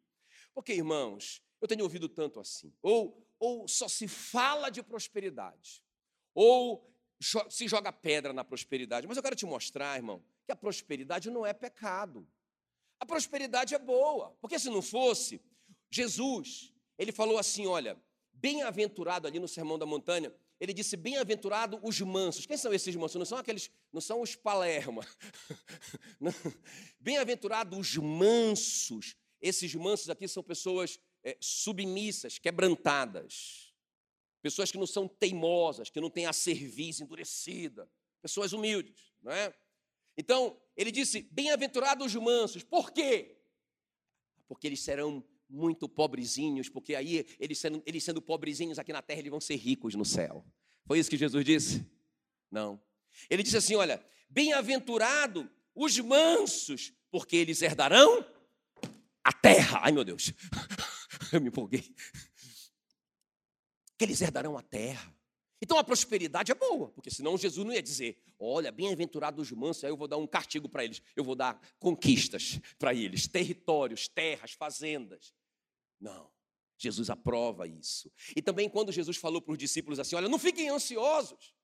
[0.54, 2.72] Porque, irmãos, eu tenho ouvido tanto assim.
[2.80, 5.82] Ou ou só se fala de prosperidade,
[6.32, 6.88] ou
[7.50, 9.04] se joga pedra na prosperidade.
[9.04, 12.24] Mas eu quero te mostrar, irmão, que a prosperidade não é pecado.
[13.00, 15.40] A prosperidade é boa, porque se não fosse,
[15.90, 18.00] Jesus, ele falou assim: olha,
[18.32, 22.46] bem-aventurado ali no Sermão da Montanha, ele disse: bem-aventurado os mansos.
[22.46, 23.16] Quem são esses mansos?
[23.16, 25.04] Não são aqueles, não são os palerma.
[27.00, 29.16] bem-aventurado os mansos.
[29.40, 33.72] Esses mansos aqui são pessoas é, submissas, quebrantadas,
[34.40, 37.88] pessoas que não são teimosas, que não têm a cerviz endurecida,
[38.20, 39.54] pessoas humildes, não é?
[40.16, 43.36] Então, ele disse: Bem-aventurados os mansos, por quê?
[44.46, 49.20] Porque eles serão muito pobrezinhos, porque aí eles sendo, eles sendo pobrezinhos aqui na terra,
[49.20, 50.44] eles vão ser ricos no céu.
[50.86, 51.86] Foi isso que Jesus disse?
[52.50, 52.80] Não.
[53.30, 58.24] Ele disse assim: olha, bem-aventurado os mansos, porque eles herdarão
[59.22, 59.80] a terra.
[59.82, 60.32] Ai, meu Deus.
[61.34, 61.94] Eu me empolguei.
[63.96, 65.14] Que eles herdarão a terra.
[65.60, 69.84] Então a prosperidade é boa, porque senão Jesus não ia dizer: olha, bem-aventurados os mansos,
[69.84, 74.08] aí eu vou dar um castigo para eles, eu vou dar conquistas para eles, territórios,
[74.08, 75.32] terras, fazendas.
[76.00, 76.28] Não,
[76.76, 78.12] Jesus aprova isso.
[78.34, 81.54] E também quando Jesus falou para os discípulos assim: olha, não fiquem ansiosos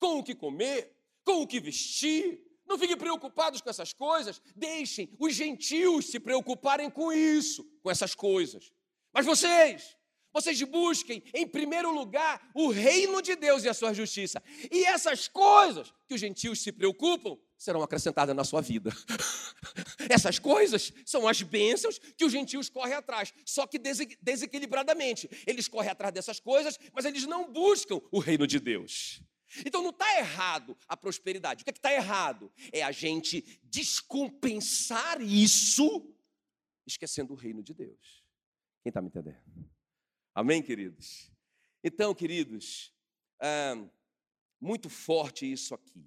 [0.00, 5.14] com o que comer, com o que vestir, não fiquem preocupados com essas coisas, deixem
[5.18, 8.72] os gentios se preocuparem com isso, com essas coisas.
[9.12, 9.96] Mas vocês,
[10.32, 14.42] vocês busquem em primeiro lugar o reino de Deus e a sua justiça.
[14.70, 18.90] E essas coisas que os gentios se preocupam serão acrescentadas na sua vida.
[20.10, 23.78] Essas coisas são as bênçãos que os gentios correm atrás, só que
[24.20, 25.30] desequilibradamente.
[25.46, 29.22] Eles correm atrás dessas coisas, mas eles não buscam o reino de Deus.
[29.64, 31.62] Então não está errado a prosperidade.
[31.62, 32.50] O que é está errado?
[32.72, 36.12] É a gente descompensar isso,
[36.86, 38.21] esquecendo o reino de Deus.
[38.82, 39.38] Quem está me entendendo?
[40.34, 41.30] Amém, queridos?
[41.84, 42.92] Então, queridos,
[43.40, 43.74] é,
[44.60, 46.04] muito forte isso aqui.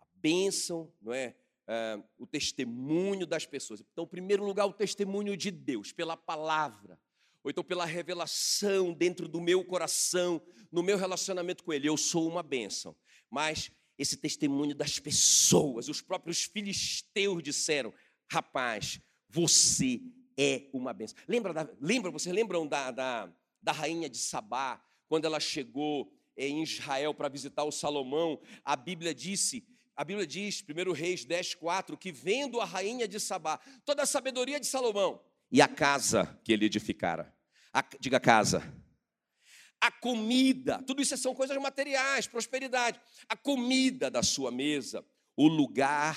[0.00, 1.36] A bênção, não é?
[1.68, 2.02] é?
[2.18, 3.80] O testemunho das pessoas.
[3.80, 7.00] Então, em primeiro lugar, o testemunho de Deus, pela palavra.
[7.44, 12.28] ou então pela revelação dentro do meu coração, no meu relacionamento com Ele, eu sou
[12.28, 12.96] uma bênção.
[13.30, 17.94] Mas esse testemunho das pessoas, os próprios filisteus disseram:
[18.28, 20.00] rapaz, você
[20.42, 21.18] é uma bênção.
[21.28, 26.62] Lembra, da, lembra vocês lembram da, da, da rainha de Sabá, quando ela chegou em
[26.62, 28.40] Israel para visitar o Salomão?
[28.64, 33.20] A Bíblia disse a Bíblia diz, 1 Reis 10, 4, que vendo a rainha de
[33.20, 35.20] Sabá, toda a sabedoria de Salomão
[35.52, 37.30] e a casa que ele edificara.
[37.70, 38.62] A, diga casa.
[39.78, 42.98] A comida, tudo isso são coisas materiais, prosperidade.
[43.28, 45.04] A comida da sua mesa,
[45.36, 46.16] o lugar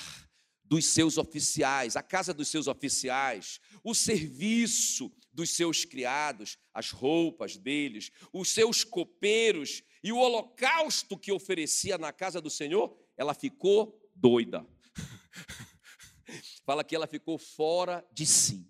[0.64, 7.56] dos seus oficiais, a casa dos seus oficiais, o serviço dos seus criados, as roupas
[7.56, 14.00] deles, os seus copeiros e o holocausto que oferecia na casa do Senhor ela ficou
[14.14, 14.66] doida.
[16.64, 18.68] Fala que ela ficou fora de si.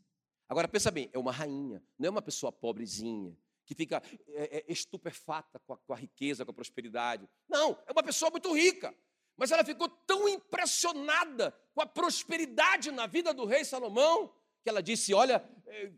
[0.48, 4.64] Agora pensa bem, é uma rainha, não é uma pessoa pobrezinha que fica é, é,
[4.72, 7.26] estupefata com a, com a riqueza, com a prosperidade.
[7.48, 8.94] Não, é uma pessoa muito rica.
[9.36, 14.82] Mas ela ficou tão impressionada com a prosperidade na vida do rei Salomão que ela
[14.82, 15.90] disse: Olha, é,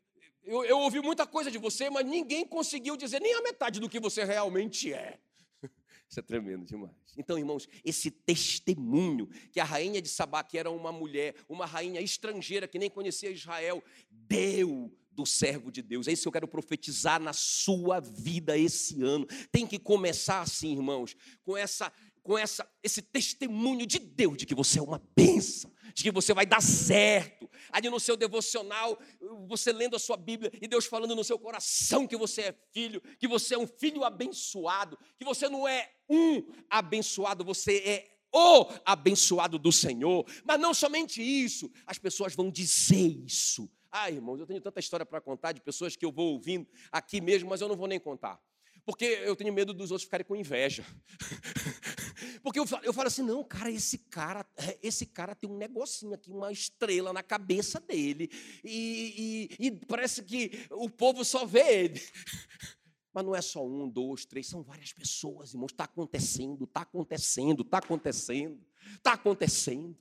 [0.42, 3.88] eu, eu, ouvi muita coisa de você, mas ninguém conseguiu dizer nem a metade do
[3.88, 5.18] que você realmente é.
[6.08, 6.94] Isso é tremendo demais.
[7.16, 12.00] Então, irmãos, esse testemunho que a rainha de Sabá, que era uma mulher, uma rainha
[12.00, 16.06] estrangeira que nem conhecia Israel, deu do servo de Deus.
[16.06, 19.26] É isso que eu quero profetizar na sua vida esse ano.
[19.50, 21.90] Tem que começar assim, irmãos, com essa
[22.26, 26.34] com essa, esse testemunho de Deus de que você é uma bênção, de que você
[26.34, 27.48] vai dar certo.
[27.70, 28.98] Ali no seu devocional,
[29.46, 33.00] você lendo a sua Bíblia e Deus falando no seu coração que você é filho,
[33.20, 38.66] que você é um filho abençoado, que você não é um abençoado, você é o
[38.84, 40.26] abençoado do Senhor.
[40.44, 43.70] Mas não somente isso, as pessoas vão dizer isso.
[43.88, 47.20] Ah, irmãos, eu tenho tanta história para contar de pessoas que eu vou ouvindo aqui
[47.20, 48.42] mesmo, mas eu não vou nem contar.
[48.84, 50.84] Porque eu tenho medo dos outros ficarem com inveja.
[52.46, 55.56] Porque eu falo, eu falo assim, não, cara, esse cara, é, esse cara tem um
[55.56, 58.30] negocinho aqui, uma estrela na cabeça dele.
[58.62, 62.00] E, e, e parece que o povo só vê ele.
[63.12, 65.72] Mas não é só um, dois, três, são várias pessoas, irmãos.
[65.72, 69.98] Está acontecendo, está acontecendo, está acontecendo, está acontecendo.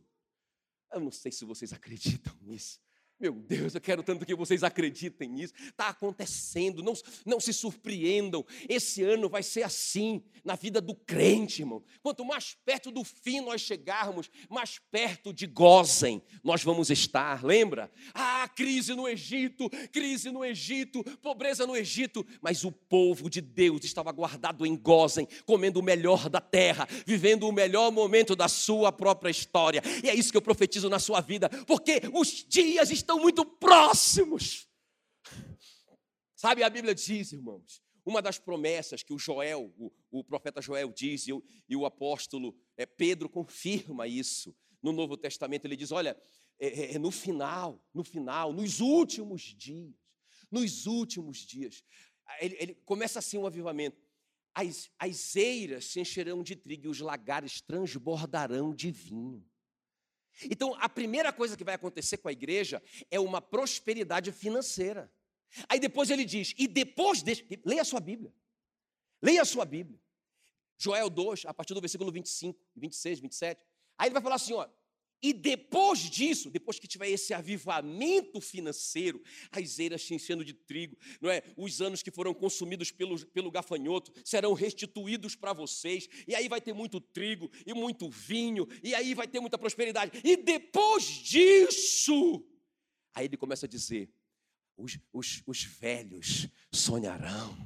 [0.94, 2.80] Eu não sei se vocês acreditam nisso.
[3.18, 5.54] Meu Deus, eu quero tanto que vocês acreditem nisso.
[5.58, 6.94] Está acontecendo, não,
[7.26, 8.46] não se surpreendam.
[8.68, 11.82] Esse ano vai ser assim na vida do crente, irmão.
[12.04, 17.44] Quanto mais perto do fim nós chegarmos, mais perto de Gozem nós vamos estar.
[17.44, 17.90] Lembra?
[18.14, 22.26] Ah, crise no Egito, crise no Egito, pobreza no Egito.
[22.42, 27.48] Mas o povo de Deus estava guardado em Gozem, comendo o melhor da terra, vivendo
[27.48, 29.82] o melhor momento da sua própria história.
[30.04, 33.46] E é isso que eu profetizo na sua vida, porque os dias estão estão muito
[33.46, 34.68] próximos.
[36.36, 40.92] Sabe, a Bíblia diz, irmãos, uma das promessas que o Joel, o, o profeta Joel
[40.92, 45.66] diz, e o, e o apóstolo é, Pedro confirma isso no Novo Testamento.
[45.66, 46.16] Ele diz: olha,
[46.60, 49.96] é, é, é, no final, no final, nos últimos dias,
[50.52, 51.84] nos últimos dias,
[52.40, 53.98] ele, ele começa assim um avivamento.
[54.54, 59.46] As, as eiras se encherão de trigo e os lagares transbordarão de vinho.
[60.44, 65.12] Então, a primeira coisa que vai acontecer com a igreja é uma prosperidade financeira.
[65.70, 67.24] Aí depois ele diz, e depois
[67.64, 68.34] leia a sua Bíblia.
[69.22, 70.00] Leia a sua Bíblia.
[70.78, 73.66] Joel 2, a partir do versículo 25, 26, 27.
[73.98, 74.68] Aí ele vai falar assim, ó,
[75.26, 80.96] e depois disso, depois que tiver esse avivamento financeiro, as eiras se enchendo de trigo,
[81.20, 81.42] não é?
[81.58, 86.62] Os anos que foram consumidos pelo, pelo gafanhoto serão restituídos para vocês, e aí vai
[86.62, 90.22] ter muito trigo e muito vinho, e aí vai ter muita prosperidade.
[90.24, 92.46] E depois disso,
[93.12, 94.14] aí ele começa a dizer:
[94.78, 97.58] os, os, os velhos sonharão,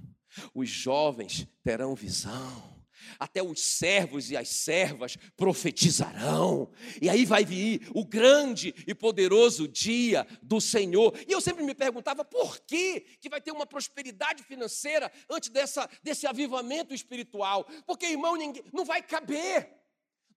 [0.53, 2.78] os jovens terão visão
[3.17, 9.67] até os servos e as servas profetizarão, e aí vai vir o grande e poderoso
[9.67, 11.17] dia do Senhor.
[11.27, 15.89] E eu sempre me perguntava por que, que vai ter uma prosperidade financeira antes dessa,
[16.03, 19.79] desse avivamento espiritual, porque irmão, ninguém, não vai caber.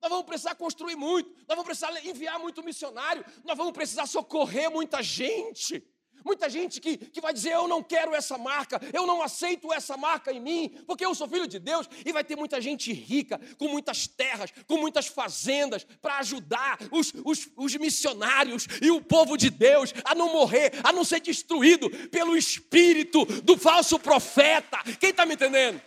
[0.00, 4.68] Nós vamos precisar construir muito, nós vamos precisar enviar muito missionário, nós vamos precisar socorrer
[4.68, 5.86] muita gente.
[6.24, 9.96] Muita gente que, que vai dizer: Eu não quero essa marca, eu não aceito essa
[9.96, 11.88] marca em mim, porque eu sou filho de Deus.
[12.04, 17.12] E vai ter muita gente rica, com muitas terras, com muitas fazendas, para ajudar os,
[17.24, 21.90] os, os missionários e o povo de Deus a não morrer, a não ser destruído
[22.08, 24.78] pelo espírito do falso profeta.
[25.00, 25.80] Quem está me entendendo?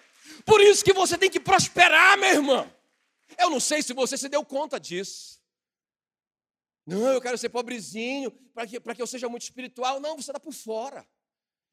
[0.46, 2.72] Por isso que você tem que prosperar, meu irmão.
[3.38, 5.40] Eu não sei se você se deu conta disso.
[6.86, 10.00] Não, eu quero ser pobrezinho para que, que eu seja muito espiritual.
[10.00, 11.08] Não, você está por fora.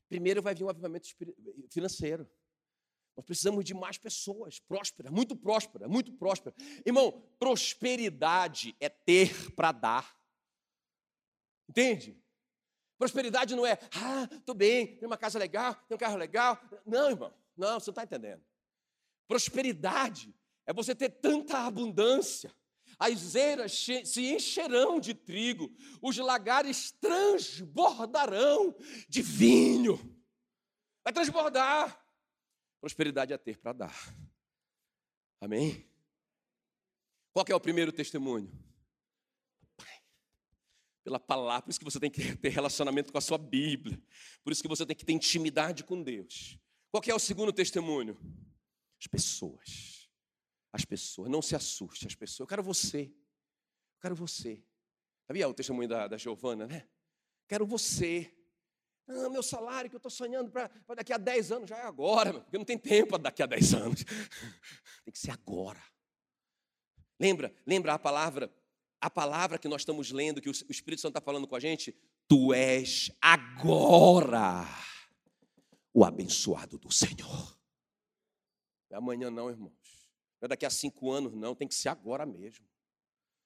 [0.09, 1.09] primeiro vai vir um avivamento
[1.71, 2.29] financeiro.
[3.15, 6.57] Nós precisamos de mais pessoas prósperas, muito prósperas, muito prósperas.
[6.85, 10.17] Irmão, prosperidade é ter para dar.
[11.69, 12.19] Entende?
[12.99, 16.59] Prosperidade não é, ah, estou bem, tenho uma casa legal, tenho um carro legal.
[16.87, 18.43] Não, irmão, não, você não está entendendo.
[19.29, 20.35] Prosperidade
[20.67, 22.55] é você ter tanta abundância.
[23.03, 28.77] As eiras se encherão de trigo, os lagares transbordarão
[29.09, 29.97] de vinho.
[31.03, 32.01] Vai transbordar.
[32.81, 34.17] Prosperidade é ter para dar.
[35.41, 35.85] Amém?
[37.33, 38.57] Qual é o primeiro testemunho?
[41.03, 44.01] Pela palavra, por isso que você tem que ter relacionamento com a sua Bíblia.
[44.45, 46.57] Por isso que você tem que ter intimidade com Deus.
[46.93, 48.17] Qual é o segundo testemunho?
[49.01, 50.02] As pessoas.
[50.73, 51.31] As pessoas.
[51.31, 52.41] Não se assuste, as pessoas.
[52.41, 53.03] Eu quero você.
[53.03, 54.65] Eu quero você.
[55.27, 56.89] Sabia o testemunho da, da Giovana, né?
[57.47, 58.33] Quero você.
[59.07, 62.41] Ah, meu salário que eu estou sonhando para daqui a 10 anos, já é agora,
[62.41, 64.05] porque não tem tempo daqui a 10 anos.
[65.05, 65.83] Tem que ser agora.
[67.19, 68.53] Lembra, lembra a palavra,
[69.01, 71.93] a palavra que nós estamos lendo, que o Espírito Santo está falando com a gente?
[72.29, 74.65] Tu és agora
[75.93, 77.59] o abençoado do Senhor.
[78.91, 80.02] É amanhã não, irmãos.
[80.43, 81.55] Não é daqui a cinco anos, não.
[81.55, 82.67] Tem que ser agora mesmo.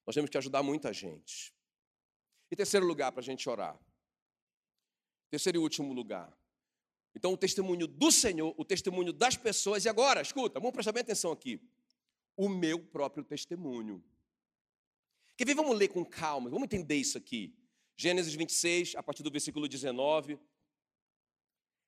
[0.03, 1.53] Nós temos que ajudar muita gente.
[2.49, 3.79] E terceiro lugar para a gente orar.
[5.29, 6.35] Terceiro e último lugar.
[7.13, 9.85] Então, o testemunho do Senhor, o testemunho das pessoas.
[9.85, 11.61] E agora, escuta, vamos prestar bem atenção aqui.
[12.35, 14.03] O meu próprio testemunho.
[15.37, 15.53] Quer ver?
[15.53, 17.55] Vamos ler com calma, vamos entender isso aqui.
[17.95, 20.39] Gênesis 26, a partir do versículo 19.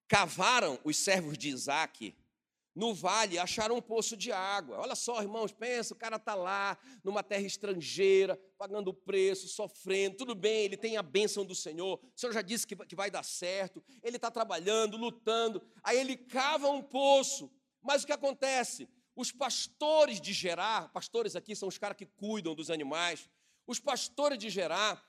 [0.08, 2.16] Cavaram os servos de Isaac
[2.80, 4.80] no vale acharam um poço de água.
[4.80, 10.34] Olha só, irmãos, pensa, o cara está lá, numa terra estrangeira, pagando preço, sofrendo, tudo
[10.34, 13.24] bem, ele tem a bênção do Senhor, o Senhor já disse que, que vai dar
[13.24, 18.88] certo, ele está trabalhando, lutando, aí ele cava um poço, mas o que acontece?
[19.14, 23.30] Os pastores de Gerar, pastores aqui são os caras que cuidam dos animais,
[23.68, 25.06] os pastores de Gerar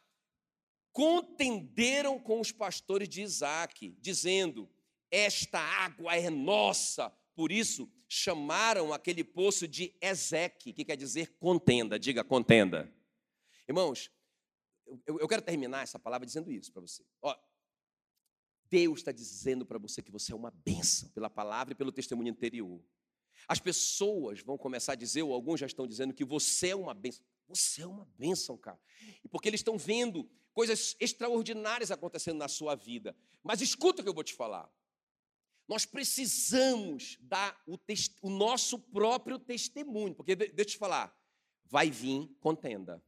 [0.92, 4.68] contenderam com os pastores de Isaac, dizendo:
[5.08, 11.98] Esta água é nossa, por isso, chamaram aquele poço de Ezeque, que quer dizer contenda.
[11.98, 12.92] Diga contenda.
[13.66, 14.10] Irmãos,
[15.06, 17.02] eu, eu quero terminar essa palavra dizendo isso para você.
[17.22, 17.34] Ó,
[18.68, 22.30] Deus está dizendo para você que você é uma bênção pela palavra e pelo testemunho
[22.30, 22.84] anterior.
[23.48, 26.92] As pessoas vão começar a dizer, ou alguns já estão dizendo, que você é uma
[26.92, 27.24] bênção.
[27.48, 28.78] Você é uma bênção, cara.
[29.24, 33.16] E porque eles estão vendo coisas extraordinárias acontecendo na sua vida.
[33.42, 34.70] Mas escuta o que eu vou te falar.
[35.70, 37.78] Nós precisamos dar o,
[38.22, 41.16] o nosso próprio testemunho, porque deixa eu te falar,
[41.64, 43.00] vai vir contenda.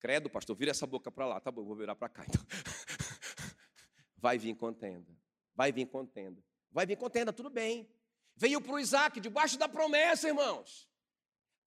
[0.00, 2.24] Credo, pastor, vira essa boca para lá, tá bom, vou virar para cá.
[2.26, 2.42] Então.
[4.16, 5.10] Vai vir contenda,
[5.52, 7.90] vai vir contenda, vai vir contenda, tudo bem.
[8.36, 10.88] Veio para o Isaac, debaixo da promessa, irmãos.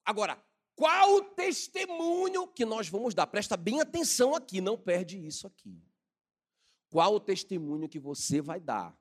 [0.06, 0.42] Agora,
[0.74, 3.28] qual o testemunho que nós vamos dar?
[3.28, 5.84] Presta bem atenção aqui, não perde isso aqui.
[6.90, 8.98] Qual o testemunho que você vai dar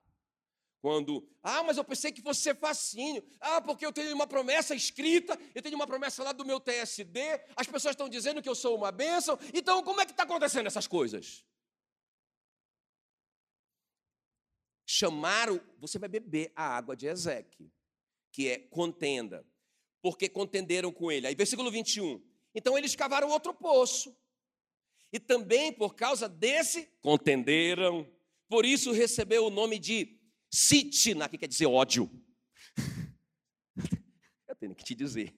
[0.85, 3.25] quando, ah, mas eu pensei que fosse ser facinho.
[3.40, 7.20] Ah, porque eu tenho uma promessa escrita, eu tenho uma promessa lá do meu TSD,
[7.57, 9.38] as pessoas estão dizendo que eu sou uma bênção.
[9.55, 11.42] Então, como é que está acontecendo essas coisas?
[14.85, 17.70] Chamaram, você vai beber a água de Ezequiel,
[18.31, 19.42] que é contenda,
[20.03, 21.27] porque contenderam com ele.
[21.27, 22.23] Aí, versículo 21.
[22.55, 24.14] Então, eles cavaram outro poço.
[25.11, 28.07] E também, por causa desse, contenderam.
[28.51, 30.23] Por isso, recebeu o nome de
[30.54, 32.08] Sitna, que quer dizer ódio.
[34.46, 35.36] Eu tenho que te dizer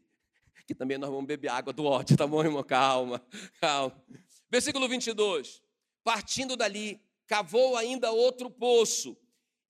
[0.66, 2.62] que também nós vamos beber água do ódio, tá bom, irmão?
[2.62, 3.24] Calma,
[3.59, 4.05] calma.
[4.50, 5.62] Versículo 22.
[6.05, 9.16] Partindo dali, cavou ainda outro poço,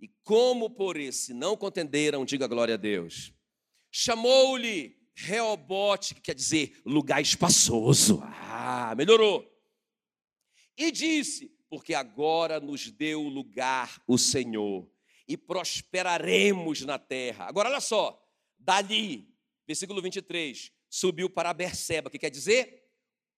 [0.01, 3.33] e como por esse não contenderam, diga glória a Deus.
[3.89, 8.21] Chamou-lhe Reobote, que quer dizer lugar espaçoso.
[8.23, 9.49] Ah, melhorou.
[10.77, 14.91] E disse: Porque agora nos deu lugar o Senhor
[15.27, 17.47] e prosperaremos na terra.
[17.47, 18.23] Agora, olha só,
[18.59, 19.35] dali,
[19.67, 22.85] versículo 23, subiu para Berseba, que quer dizer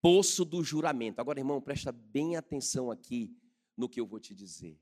[0.00, 1.20] poço do juramento.
[1.20, 3.36] Agora, irmão, presta bem atenção aqui
[3.76, 4.78] no que eu vou te dizer.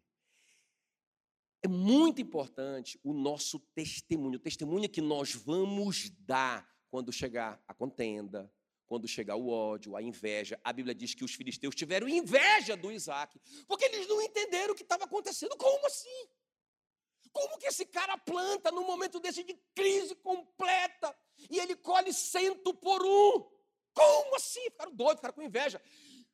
[1.62, 7.74] É muito importante o nosso testemunho, o testemunho que nós vamos dar quando chegar a
[7.74, 8.52] contenda,
[8.86, 10.60] quando chegar o ódio, a inveja.
[10.62, 14.76] A Bíblia diz que os filisteus tiveram inveja do Isaac, porque eles não entenderam o
[14.76, 15.56] que estava acontecendo.
[15.56, 16.28] Como assim?
[17.36, 21.14] Como que esse cara planta num momento desse de crise completa
[21.50, 23.46] e ele colhe cento por um?
[23.92, 24.62] Como assim?
[24.70, 25.78] Ficaram doidos, ficaram com inveja.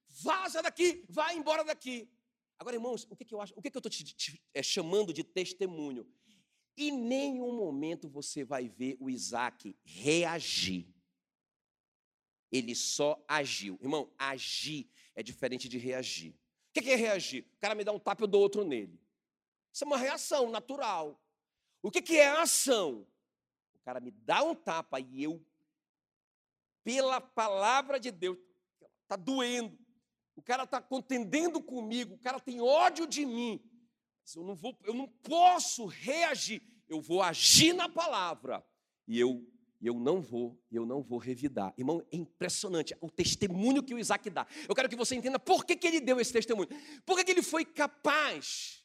[0.07, 2.09] Vaza daqui, vai embora daqui.
[2.57, 3.53] Agora, irmãos, o que, que eu acho?
[3.57, 6.07] O que, que eu estou te, te é, chamando de testemunho?
[6.77, 10.87] Em nenhum momento você vai ver o Isaac reagir.
[12.53, 13.77] Ele só agiu.
[13.83, 16.31] Irmão, agir é diferente de reagir.
[16.69, 17.45] O que é reagir?
[17.57, 19.02] O cara me dá um tapa, eu dou outro nele.
[19.73, 21.21] Isso é uma reação natural.
[21.83, 23.07] O que é ação?
[23.75, 25.45] O cara me dá um tapa e eu,
[26.85, 28.39] pela palavra de Deus,
[29.03, 29.77] está doendo.
[30.37, 33.61] O cara está contendendo comigo, o cara tem ódio de mim.
[34.35, 36.63] Eu não vou, eu não posso reagir.
[36.89, 38.65] Eu vou agir na palavra.
[39.09, 39.45] E eu
[39.83, 41.75] eu não vou, eu não vou revidar.
[41.77, 44.47] Irmão, é impressionante o testemunho que o Isaac dá.
[44.69, 46.69] Eu quero que você entenda por que, que ele deu esse testemunho.
[47.05, 48.82] Por que, que ele foi capaz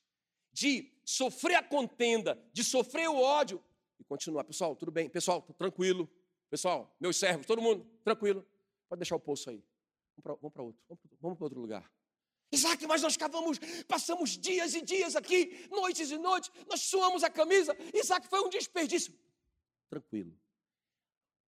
[0.58, 3.64] de sofrer a contenda, de sofrer o ódio
[4.00, 4.44] e continuar.
[4.44, 5.08] Pessoal, tudo bem?
[5.08, 6.10] Pessoal, tranquilo.
[6.50, 8.44] Pessoal, meus servos, todo mundo, tranquilo.
[8.90, 9.64] Pode deixar o poço aí.
[10.26, 10.76] Vamos para outro.
[11.22, 11.92] Vamos para outro lugar.
[12.52, 17.30] Isaac, mas nós cavamos, passamos dias e dias aqui, noites e noites, nós suamos a
[17.30, 17.78] camisa.
[17.94, 19.14] Isaac foi um desperdício.
[19.92, 20.36] Tranquilo.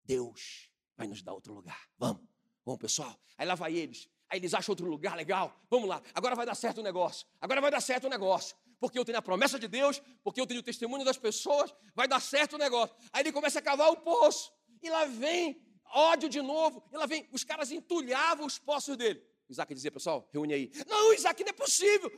[0.03, 1.87] Deus vai nos dar outro lugar.
[1.97, 2.27] Vamos,
[2.65, 3.17] vamos, pessoal.
[3.37, 4.09] Aí lá vai eles.
[4.27, 5.57] Aí eles acham outro lugar legal.
[5.69, 6.01] Vamos lá.
[6.13, 7.25] Agora vai dar certo o negócio.
[7.39, 10.47] Agora vai dar certo o negócio porque eu tenho a promessa de Deus, porque eu
[10.47, 12.95] tenho o testemunho das pessoas, vai dar certo o negócio.
[13.11, 14.51] Aí ele começa a cavar o poço,
[14.81, 15.61] e lá vem
[15.93, 19.21] ódio de novo, e lá vem, os caras entulhavam os poços dele.
[19.49, 20.71] Isaac dizia, pessoal, reúne aí.
[20.87, 22.11] Não, Isaac, não é possível,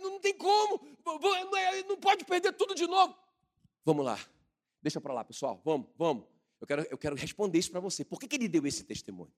[0.00, 0.80] não tem como,
[1.86, 3.16] não pode perder tudo de novo.
[3.84, 4.18] Vamos lá,
[4.80, 6.26] deixa para lá, pessoal, vamos, vamos.
[6.60, 8.04] Eu quero, eu quero responder isso para você.
[8.04, 9.32] Por que, que ele deu esse testemunho?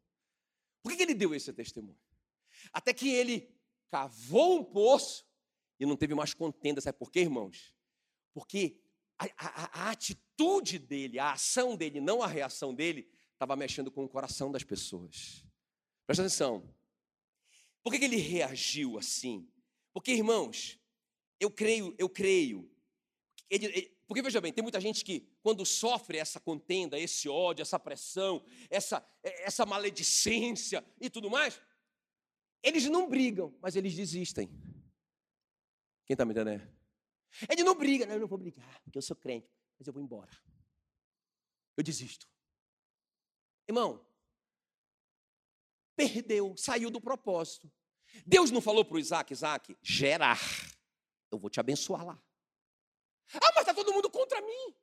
[0.83, 1.99] Por que, que ele deu esse testemunho?
[2.71, 3.51] Até que ele
[3.91, 5.25] cavou um poço,
[5.79, 6.81] e não teve mais contenda.
[6.81, 7.75] Sabe por quê, irmãos?
[8.33, 8.77] Porque
[9.19, 14.05] a, a, a atitude dele, a ação dele, não a reação dele, estava mexendo com
[14.05, 15.45] o coração das pessoas.
[16.07, 16.69] Presta atenção.
[17.83, 19.49] Por que, que ele reagiu assim?
[19.93, 20.79] Porque, irmãos,
[21.39, 22.71] eu creio, eu creio.
[23.51, 27.63] Ele, ele, porque veja bem, tem muita gente que, quando sofre essa contenda, esse ódio,
[27.63, 31.61] essa pressão, essa, essa maledicência e tudo mais,
[32.63, 34.51] eles não brigam, mas eles desistem.
[36.07, 36.69] Quem está me entendendo?
[37.49, 39.49] Ele não briga, não, eu não vou brigar, porque eu sou crente,
[39.79, 40.31] mas eu vou embora.
[41.77, 42.29] Eu desisto.
[43.67, 44.07] Irmão,
[45.97, 47.71] perdeu, saiu do propósito.
[48.25, 50.39] Deus não falou para o Isaac, Isaac, gerar.
[51.31, 52.23] Eu vou te abençoar lá.
[53.35, 54.75] Ah, mas está todo mundo contra mim.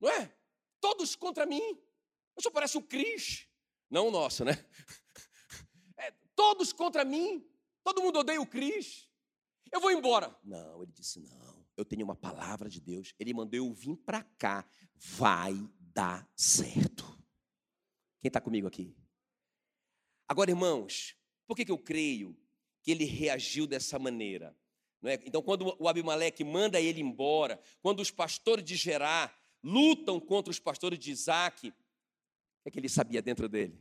[0.00, 0.32] Não é?
[0.80, 1.82] Todos contra mim.
[2.36, 3.48] Eu só parece o Cris.
[3.90, 4.52] Não o nosso, né?
[6.00, 7.44] É, todos contra mim.
[7.88, 9.08] Todo mundo odeia o Cris.
[9.72, 10.38] Eu vou embora.
[10.44, 13.14] Não, ele disse: não, eu tenho uma palavra de Deus.
[13.18, 14.68] Ele mandou eu vir para cá.
[14.94, 15.54] Vai
[15.94, 17.06] dar certo.
[18.20, 18.94] Quem está comigo aqui?
[20.28, 21.16] Agora, irmãos,
[21.46, 22.38] por que, que eu creio
[22.82, 24.54] que ele reagiu dessa maneira?
[25.02, 25.14] É?
[25.24, 30.58] Então, quando o Abimeleque manda ele embora, quando os pastores de Gerá lutam contra os
[30.58, 33.80] pastores de Isaac, o que, é que ele sabia dentro dele?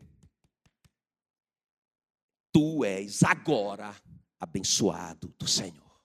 [2.57, 3.95] Tu és agora
[4.39, 6.01] abençoado do Senhor.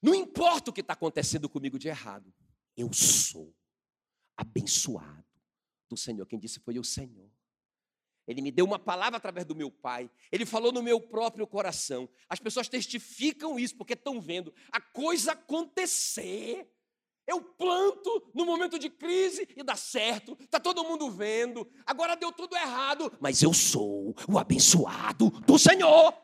[0.00, 2.32] Não importa o que está acontecendo comigo de errado,
[2.74, 3.54] eu sou
[4.34, 5.26] abençoado
[5.86, 6.24] do Senhor.
[6.24, 7.30] Quem disse foi o Senhor.
[8.26, 10.10] Ele me deu uma palavra através do meu pai.
[10.32, 12.08] Ele falou no meu próprio coração.
[12.30, 16.66] As pessoas testificam isso porque estão vendo a coisa acontecer.
[17.26, 22.30] Eu planto no momento de crise e dá certo, está todo mundo vendo, agora deu
[22.30, 26.14] tudo errado, mas eu sou o abençoado do Senhor.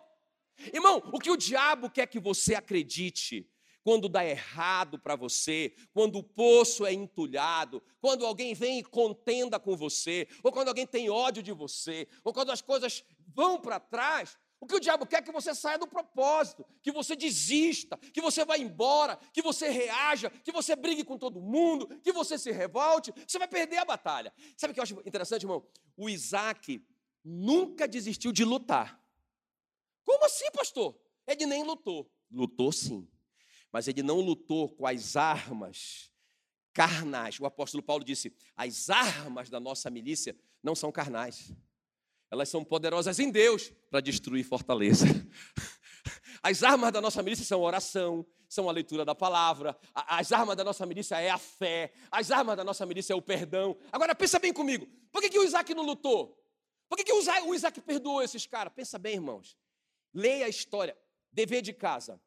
[0.73, 3.49] Irmão, o que o diabo quer que você acredite
[3.83, 9.59] quando dá errado para você, quando o poço é entulhado, quando alguém vem e contenda
[9.59, 13.03] com você, ou quando alguém tem ódio de você, ou quando as coisas
[13.35, 16.93] vão para trás, o que o diabo quer é que você saia do propósito, que
[16.93, 21.89] você desista, que você vá embora, que você reaja, que você brigue com todo mundo,
[22.01, 24.31] que você se revolte, você vai perder a batalha.
[24.59, 25.67] Sabe o que eu acho interessante, irmão?
[25.97, 26.87] O Isaac
[27.25, 29.03] nunca desistiu de lutar.
[30.05, 30.95] Como assim, pastor?
[31.27, 32.13] Ele nem lutou.
[32.31, 33.09] Lutou sim,
[33.73, 36.13] mas ele não lutou com as armas
[36.75, 37.41] carnais.
[37.41, 41.51] O apóstolo Paulo disse: as armas da nossa milícia não são carnais
[42.31, 45.07] elas são poderosas em Deus para destruir fortaleza.
[46.43, 50.65] As armas da nossa milícia são oração, são a leitura da palavra, as armas da
[50.65, 53.77] nossa milícia é a fé, as armas da nossa milícia é o perdão.
[53.93, 56.37] Agora pensa bem comigo, por que, que o Isaac não lutou?
[56.89, 58.73] Por que, que o, Isaac, perdoou esses caras?
[58.75, 59.57] Pensa bem, irmãos.
[60.13, 60.99] Leia a história,
[61.31, 62.21] dever de casa.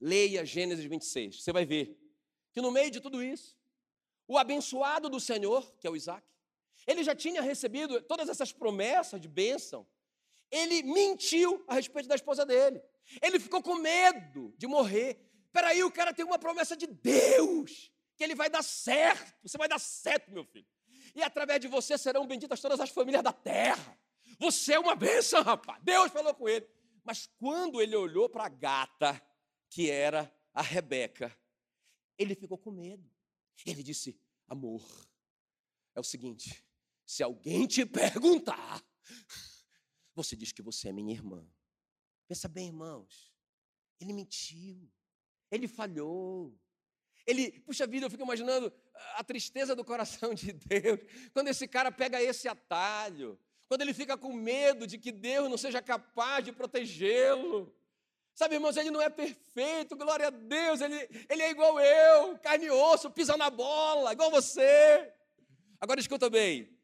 [0.00, 1.42] Leia Gênesis 26.
[1.42, 1.98] Você vai ver
[2.52, 3.58] que no meio de tudo isso,
[4.28, 6.24] o abençoado do Senhor, que é o Isaac,
[6.88, 9.86] ele já tinha recebido todas essas promessas de bênção.
[10.50, 12.80] ele mentiu a respeito da esposa dele.
[13.20, 15.20] Ele ficou com medo de morrer.
[15.52, 19.34] Peraí, o cara tem uma promessa de Deus, que ele vai dar certo.
[19.42, 20.66] Você vai dar certo, meu filho.
[21.14, 23.98] E através de você serão benditas todas as famílias da terra.
[24.38, 25.82] Você é uma bênção, rapaz.
[25.82, 26.66] Deus falou com ele.
[27.04, 29.20] Mas quando ele olhou para a gata,
[29.68, 31.36] que era a Rebeca,
[32.16, 33.10] ele ficou com medo.
[33.66, 34.82] Ele disse: Amor,
[35.94, 36.64] é o seguinte:
[37.08, 38.84] se alguém te perguntar,
[40.14, 41.42] você diz que você é minha irmã.
[42.28, 43.32] Pensa bem, irmãos.
[43.98, 44.86] Ele mentiu.
[45.50, 46.54] Ele falhou.
[47.26, 48.70] Ele, puxa vida, eu fico imaginando
[49.14, 51.00] a tristeza do coração de Deus
[51.32, 55.56] quando esse cara pega esse atalho, quando ele fica com medo de que Deus não
[55.56, 57.74] seja capaz de protegê-lo.
[58.34, 62.66] Sabe, irmãos, ele não é perfeito, glória a Deus, ele, ele é igual eu, carne
[62.66, 65.10] e osso, pisa na bola, igual você.
[65.80, 66.77] Agora escuta bem,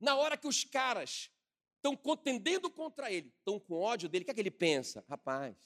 [0.00, 1.30] na hora que os caras
[1.76, 5.04] estão contendendo contra ele, estão com ódio dele, o que é que ele pensa?
[5.08, 5.56] Rapaz,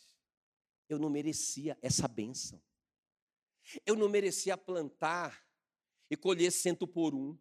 [0.89, 2.61] eu não merecia essa bênção.
[3.87, 5.45] Eu não merecia plantar
[6.11, 7.37] e colher cento por um.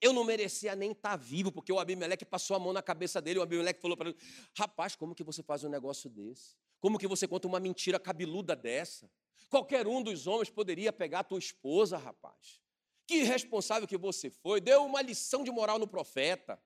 [0.00, 3.20] Eu não merecia nem estar tá vivo, porque o Abimeleque passou a mão na cabeça
[3.20, 3.38] dele.
[3.38, 4.18] O Abimeleque falou para ele:
[4.56, 6.54] Rapaz, como que você faz um negócio desse?
[6.80, 9.10] Como que você conta uma mentira cabeluda dessa?
[9.48, 12.60] Qualquer um dos homens poderia pegar a tua esposa, rapaz.
[13.06, 14.60] Que irresponsável que você foi.
[14.60, 16.60] Deu uma lição de moral no profeta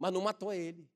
[0.00, 0.90] mas não matou ele.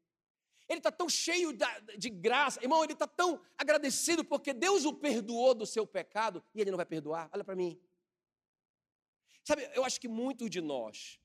[0.66, 1.50] Ele está tão cheio
[1.98, 6.60] de graça, irmão, ele está tão agradecido porque Deus o perdoou do seu pecado e
[6.62, 7.28] ele não vai perdoar.
[7.34, 7.78] Olha para mim.
[9.44, 11.20] Sabe, eu acho que muitos de nós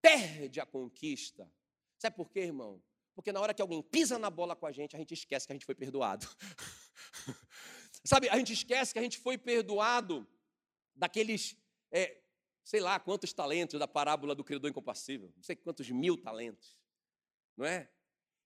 [0.00, 1.52] perde a conquista.
[1.98, 2.80] Sabe por quê, irmão?
[3.12, 5.52] Porque na hora que alguém pisa na bola com a gente, a gente esquece que
[5.52, 6.28] a gente foi perdoado.
[8.04, 10.24] Sabe, a gente esquece que a gente foi perdoado
[10.94, 11.56] daqueles,
[11.90, 12.22] é,
[12.66, 16.76] sei lá quantos talentos da parábola do credor incompassível, não sei quantos mil talentos
[17.56, 17.88] não é?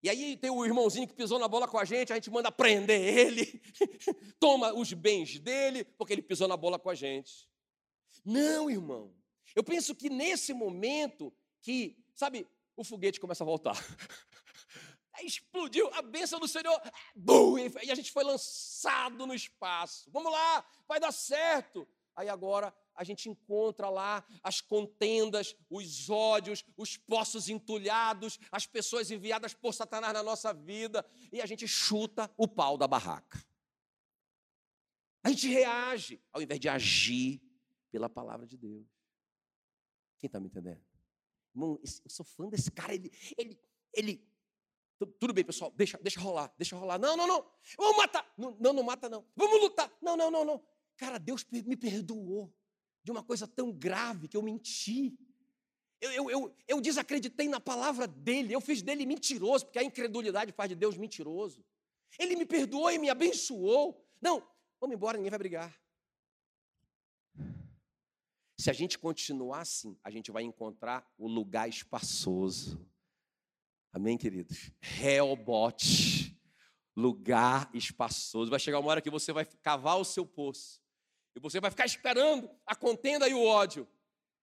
[0.03, 2.51] E aí tem o irmãozinho que pisou na bola com a gente, a gente manda
[2.51, 3.61] prender ele,
[4.39, 7.47] toma os bens dele, porque ele pisou na bola com a gente.
[8.25, 9.13] Não, irmão.
[9.55, 13.75] Eu penso que nesse momento que, sabe, o foguete começa a voltar.
[15.21, 16.81] Explodiu a bênção do Senhor,
[17.15, 20.09] bum, e a gente foi lançado no espaço.
[20.09, 21.87] Vamos lá, vai dar certo.
[22.15, 29.11] Aí agora a gente encontra lá as contendas, os ódios, os poços entulhados, as pessoas
[29.11, 33.43] enviadas por Satanás na nossa vida, e a gente chuta o pau da barraca.
[35.23, 37.41] A gente reage ao invés de agir
[37.91, 38.87] pela palavra de Deus.
[40.19, 40.81] Quem está me entendendo?
[41.53, 43.59] Irmão, eu sou fã desse cara, ele, ele,
[43.93, 44.31] ele.
[45.19, 46.99] Tudo bem, pessoal, deixa, deixa rolar, deixa rolar.
[46.99, 47.51] Não, não, não.
[47.77, 48.33] Vamos matar.
[48.37, 49.25] Não, não, não mata, não.
[49.35, 49.91] Vamos lutar.
[50.01, 50.63] Não, não, não, não.
[50.95, 52.53] Cara, Deus me perdoou
[53.03, 55.17] de uma coisa tão grave que eu menti.
[55.99, 60.51] Eu, eu, eu, eu, desacreditei na palavra dele, eu fiz dele mentiroso, porque a incredulidade
[60.51, 61.63] faz de Deus mentiroso.
[62.17, 64.03] Ele me perdoou e me abençoou.
[64.19, 64.45] Não,
[64.79, 65.79] vamos embora, ninguém vai brigar.
[68.57, 72.87] Se a gente continuar assim, a gente vai encontrar o lugar espaçoso.
[73.91, 74.71] Amém, queridos?
[74.79, 76.39] Reobote,
[76.95, 78.51] lugar espaçoso.
[78.51, 80.80] Vai chegar uma hora que você vai cavar o seu poço
[81.35, 83.87] e você vai ficar esperando a contenda e o ódio.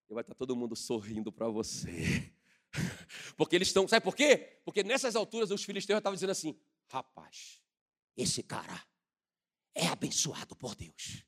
[0.09, 2.33] E vai estar todo mundo sorrindo para você.
[3.37, 4.61] Porque eles estão, sabe por quê?
[4.65, 6.59] Porque nessas alturas os filisteus estavam dizendo assim:
[6.89, 7.63] rapaz,
[8.17, 8.83] esse cara
[9.75, 11.25] é abençoado por Deus.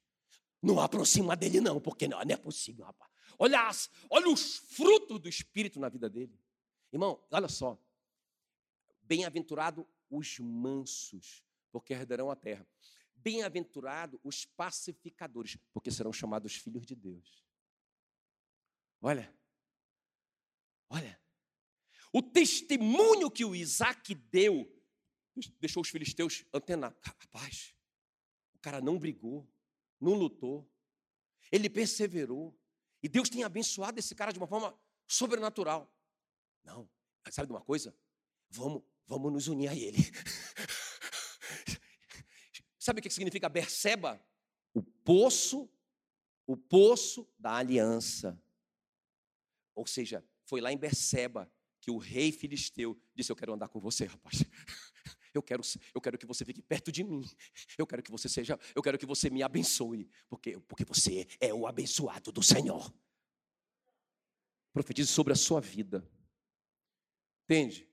[0.62, 3.10] Não aproxima dele, não, porque não, não é possível, rapaz.
[3.38, 3.70] Olha,
[4.10, 6.38] olha os frutos do Espírito na vida dele.
[6.92, 7.78] Irmão, olha só.
[9.02, 11.42] Bem-aventurado os mansos,
[11.72, 12.66] porque herdarão a terra.
[13.22, 17.44] Bem-aventurado os pacificadores, porque serão chamados filhos de Deus.
[19.00, 19.34] Olha,
[20.88, 21.20] olha,
[22.12, 24.68] o testemunho que o Isaac deu
[25.58, 26.98] deixou os filisteus antenados.
[27.02, 27.74] Rapaz,
[28.54, 29.48] o cara não brigou,
[30.00, 30.70] não lutou,
[31.50, 32.58] ele perseverou,
[33.02, 35.90] e Deus tem abençoado esse cara de uma forma sobrenatural.
[36.62, 36.88] Não,
[37.30, 37.96] sabe de uma coisa?
[38.48, 39.98] Vamos, vamos nos unir a ele.
[42.80, 44.18] Sabe o que significa Berseba?
[44.72, 45.70] O poço,
[46.46, 48.42] o poço da aliança.
[49.74, 53.78] Ou seja, foi lá em Berseba que o rei filisteu disse: Eu quero andar com
[53.78, 54.42] você, rapaz.
[55.32, 55.62] Eu quero,
[55.94, 57.24] eu quero que você fique perto de mim.
[57.78, 61.54] Eu quero que você seja, eu quero que você me abençoe, porque, porque você é
[61.54, 62.92] o abençoado do Senhor.
[64.72, 66.04] Profetize sobre a sua vida.
[67.44, 67.88] Entende?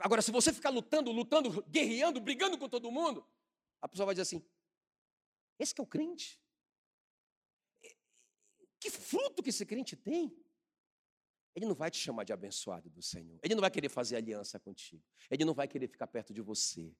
[0.00, 3.24] Agora, se você ficar lutando, lutando, guerreando, brigando com todo mundo,
[3.80, 4.44] a pessoa vai dizer assim:
[5.58, 6.40] esse que é o crente?
[8.80, 10.32] Que fruto que esse crente tem?
[11.54, 13.40] Ele não vai te chamar de abençoado do Senhor.
[13.42, 15.02] Ele não vai querer fazer aliança contigo.
[15.28, 16.94] Ele não vai querer ficar perto de você.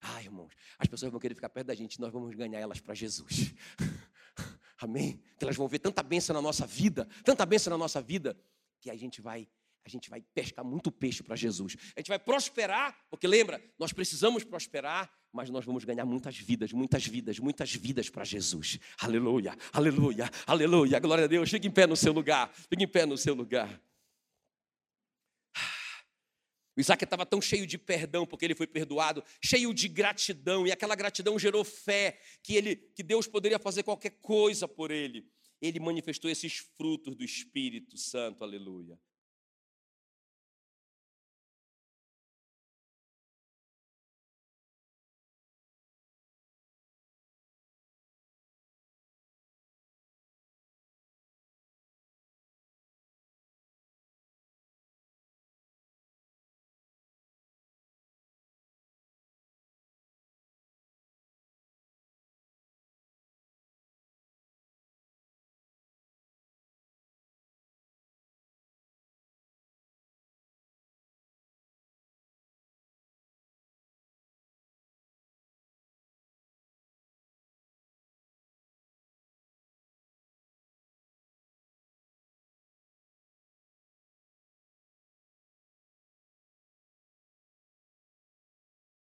[0.00, 2.92] Ah, irmãos, as pessoas vão querer ficar perto da gente, nós vamos ganhar elas para
[2.92, 3.54] Jesus.
[4.78, 5.22] Amém?
[5.38, 8.36] Que elas vão ver tanta bênção na nossa vida, tanta bênção na nossa vida,
[8.80, 9.48] que a gente vai
[9.84, 11.76] a gente vai pescar muito peixe para Jesus.
[11.96, 16.72] A gente vai prosperar, porque lembra, nós precisamos prosperar, mas nós vamos ganhar muitas vidas,
[16.72, 18.78] muitas vidas, muitas vidas para Jesus.
[18.98, 20.98] Aleluia, aleluia, aleluia.
[21.00, 21.50] Glória a Deus.
[21.50, 22.52] Fique em pé no seu lugar.
[22.52, 23.80] Fique em pé no seu lugar.
[26.74, 30.72] O Isaac estava tão cheio de perdão, porque ele foi perdoado, cheio de gratidão, e
[30.72, 35.28] aquela gratidão gerou fé que, ele, que Deus poderia fazer qualquer coisa por ele.
[35.60, 38.98] Ele manifestou esses frutos do Espírito Santo, aleluia.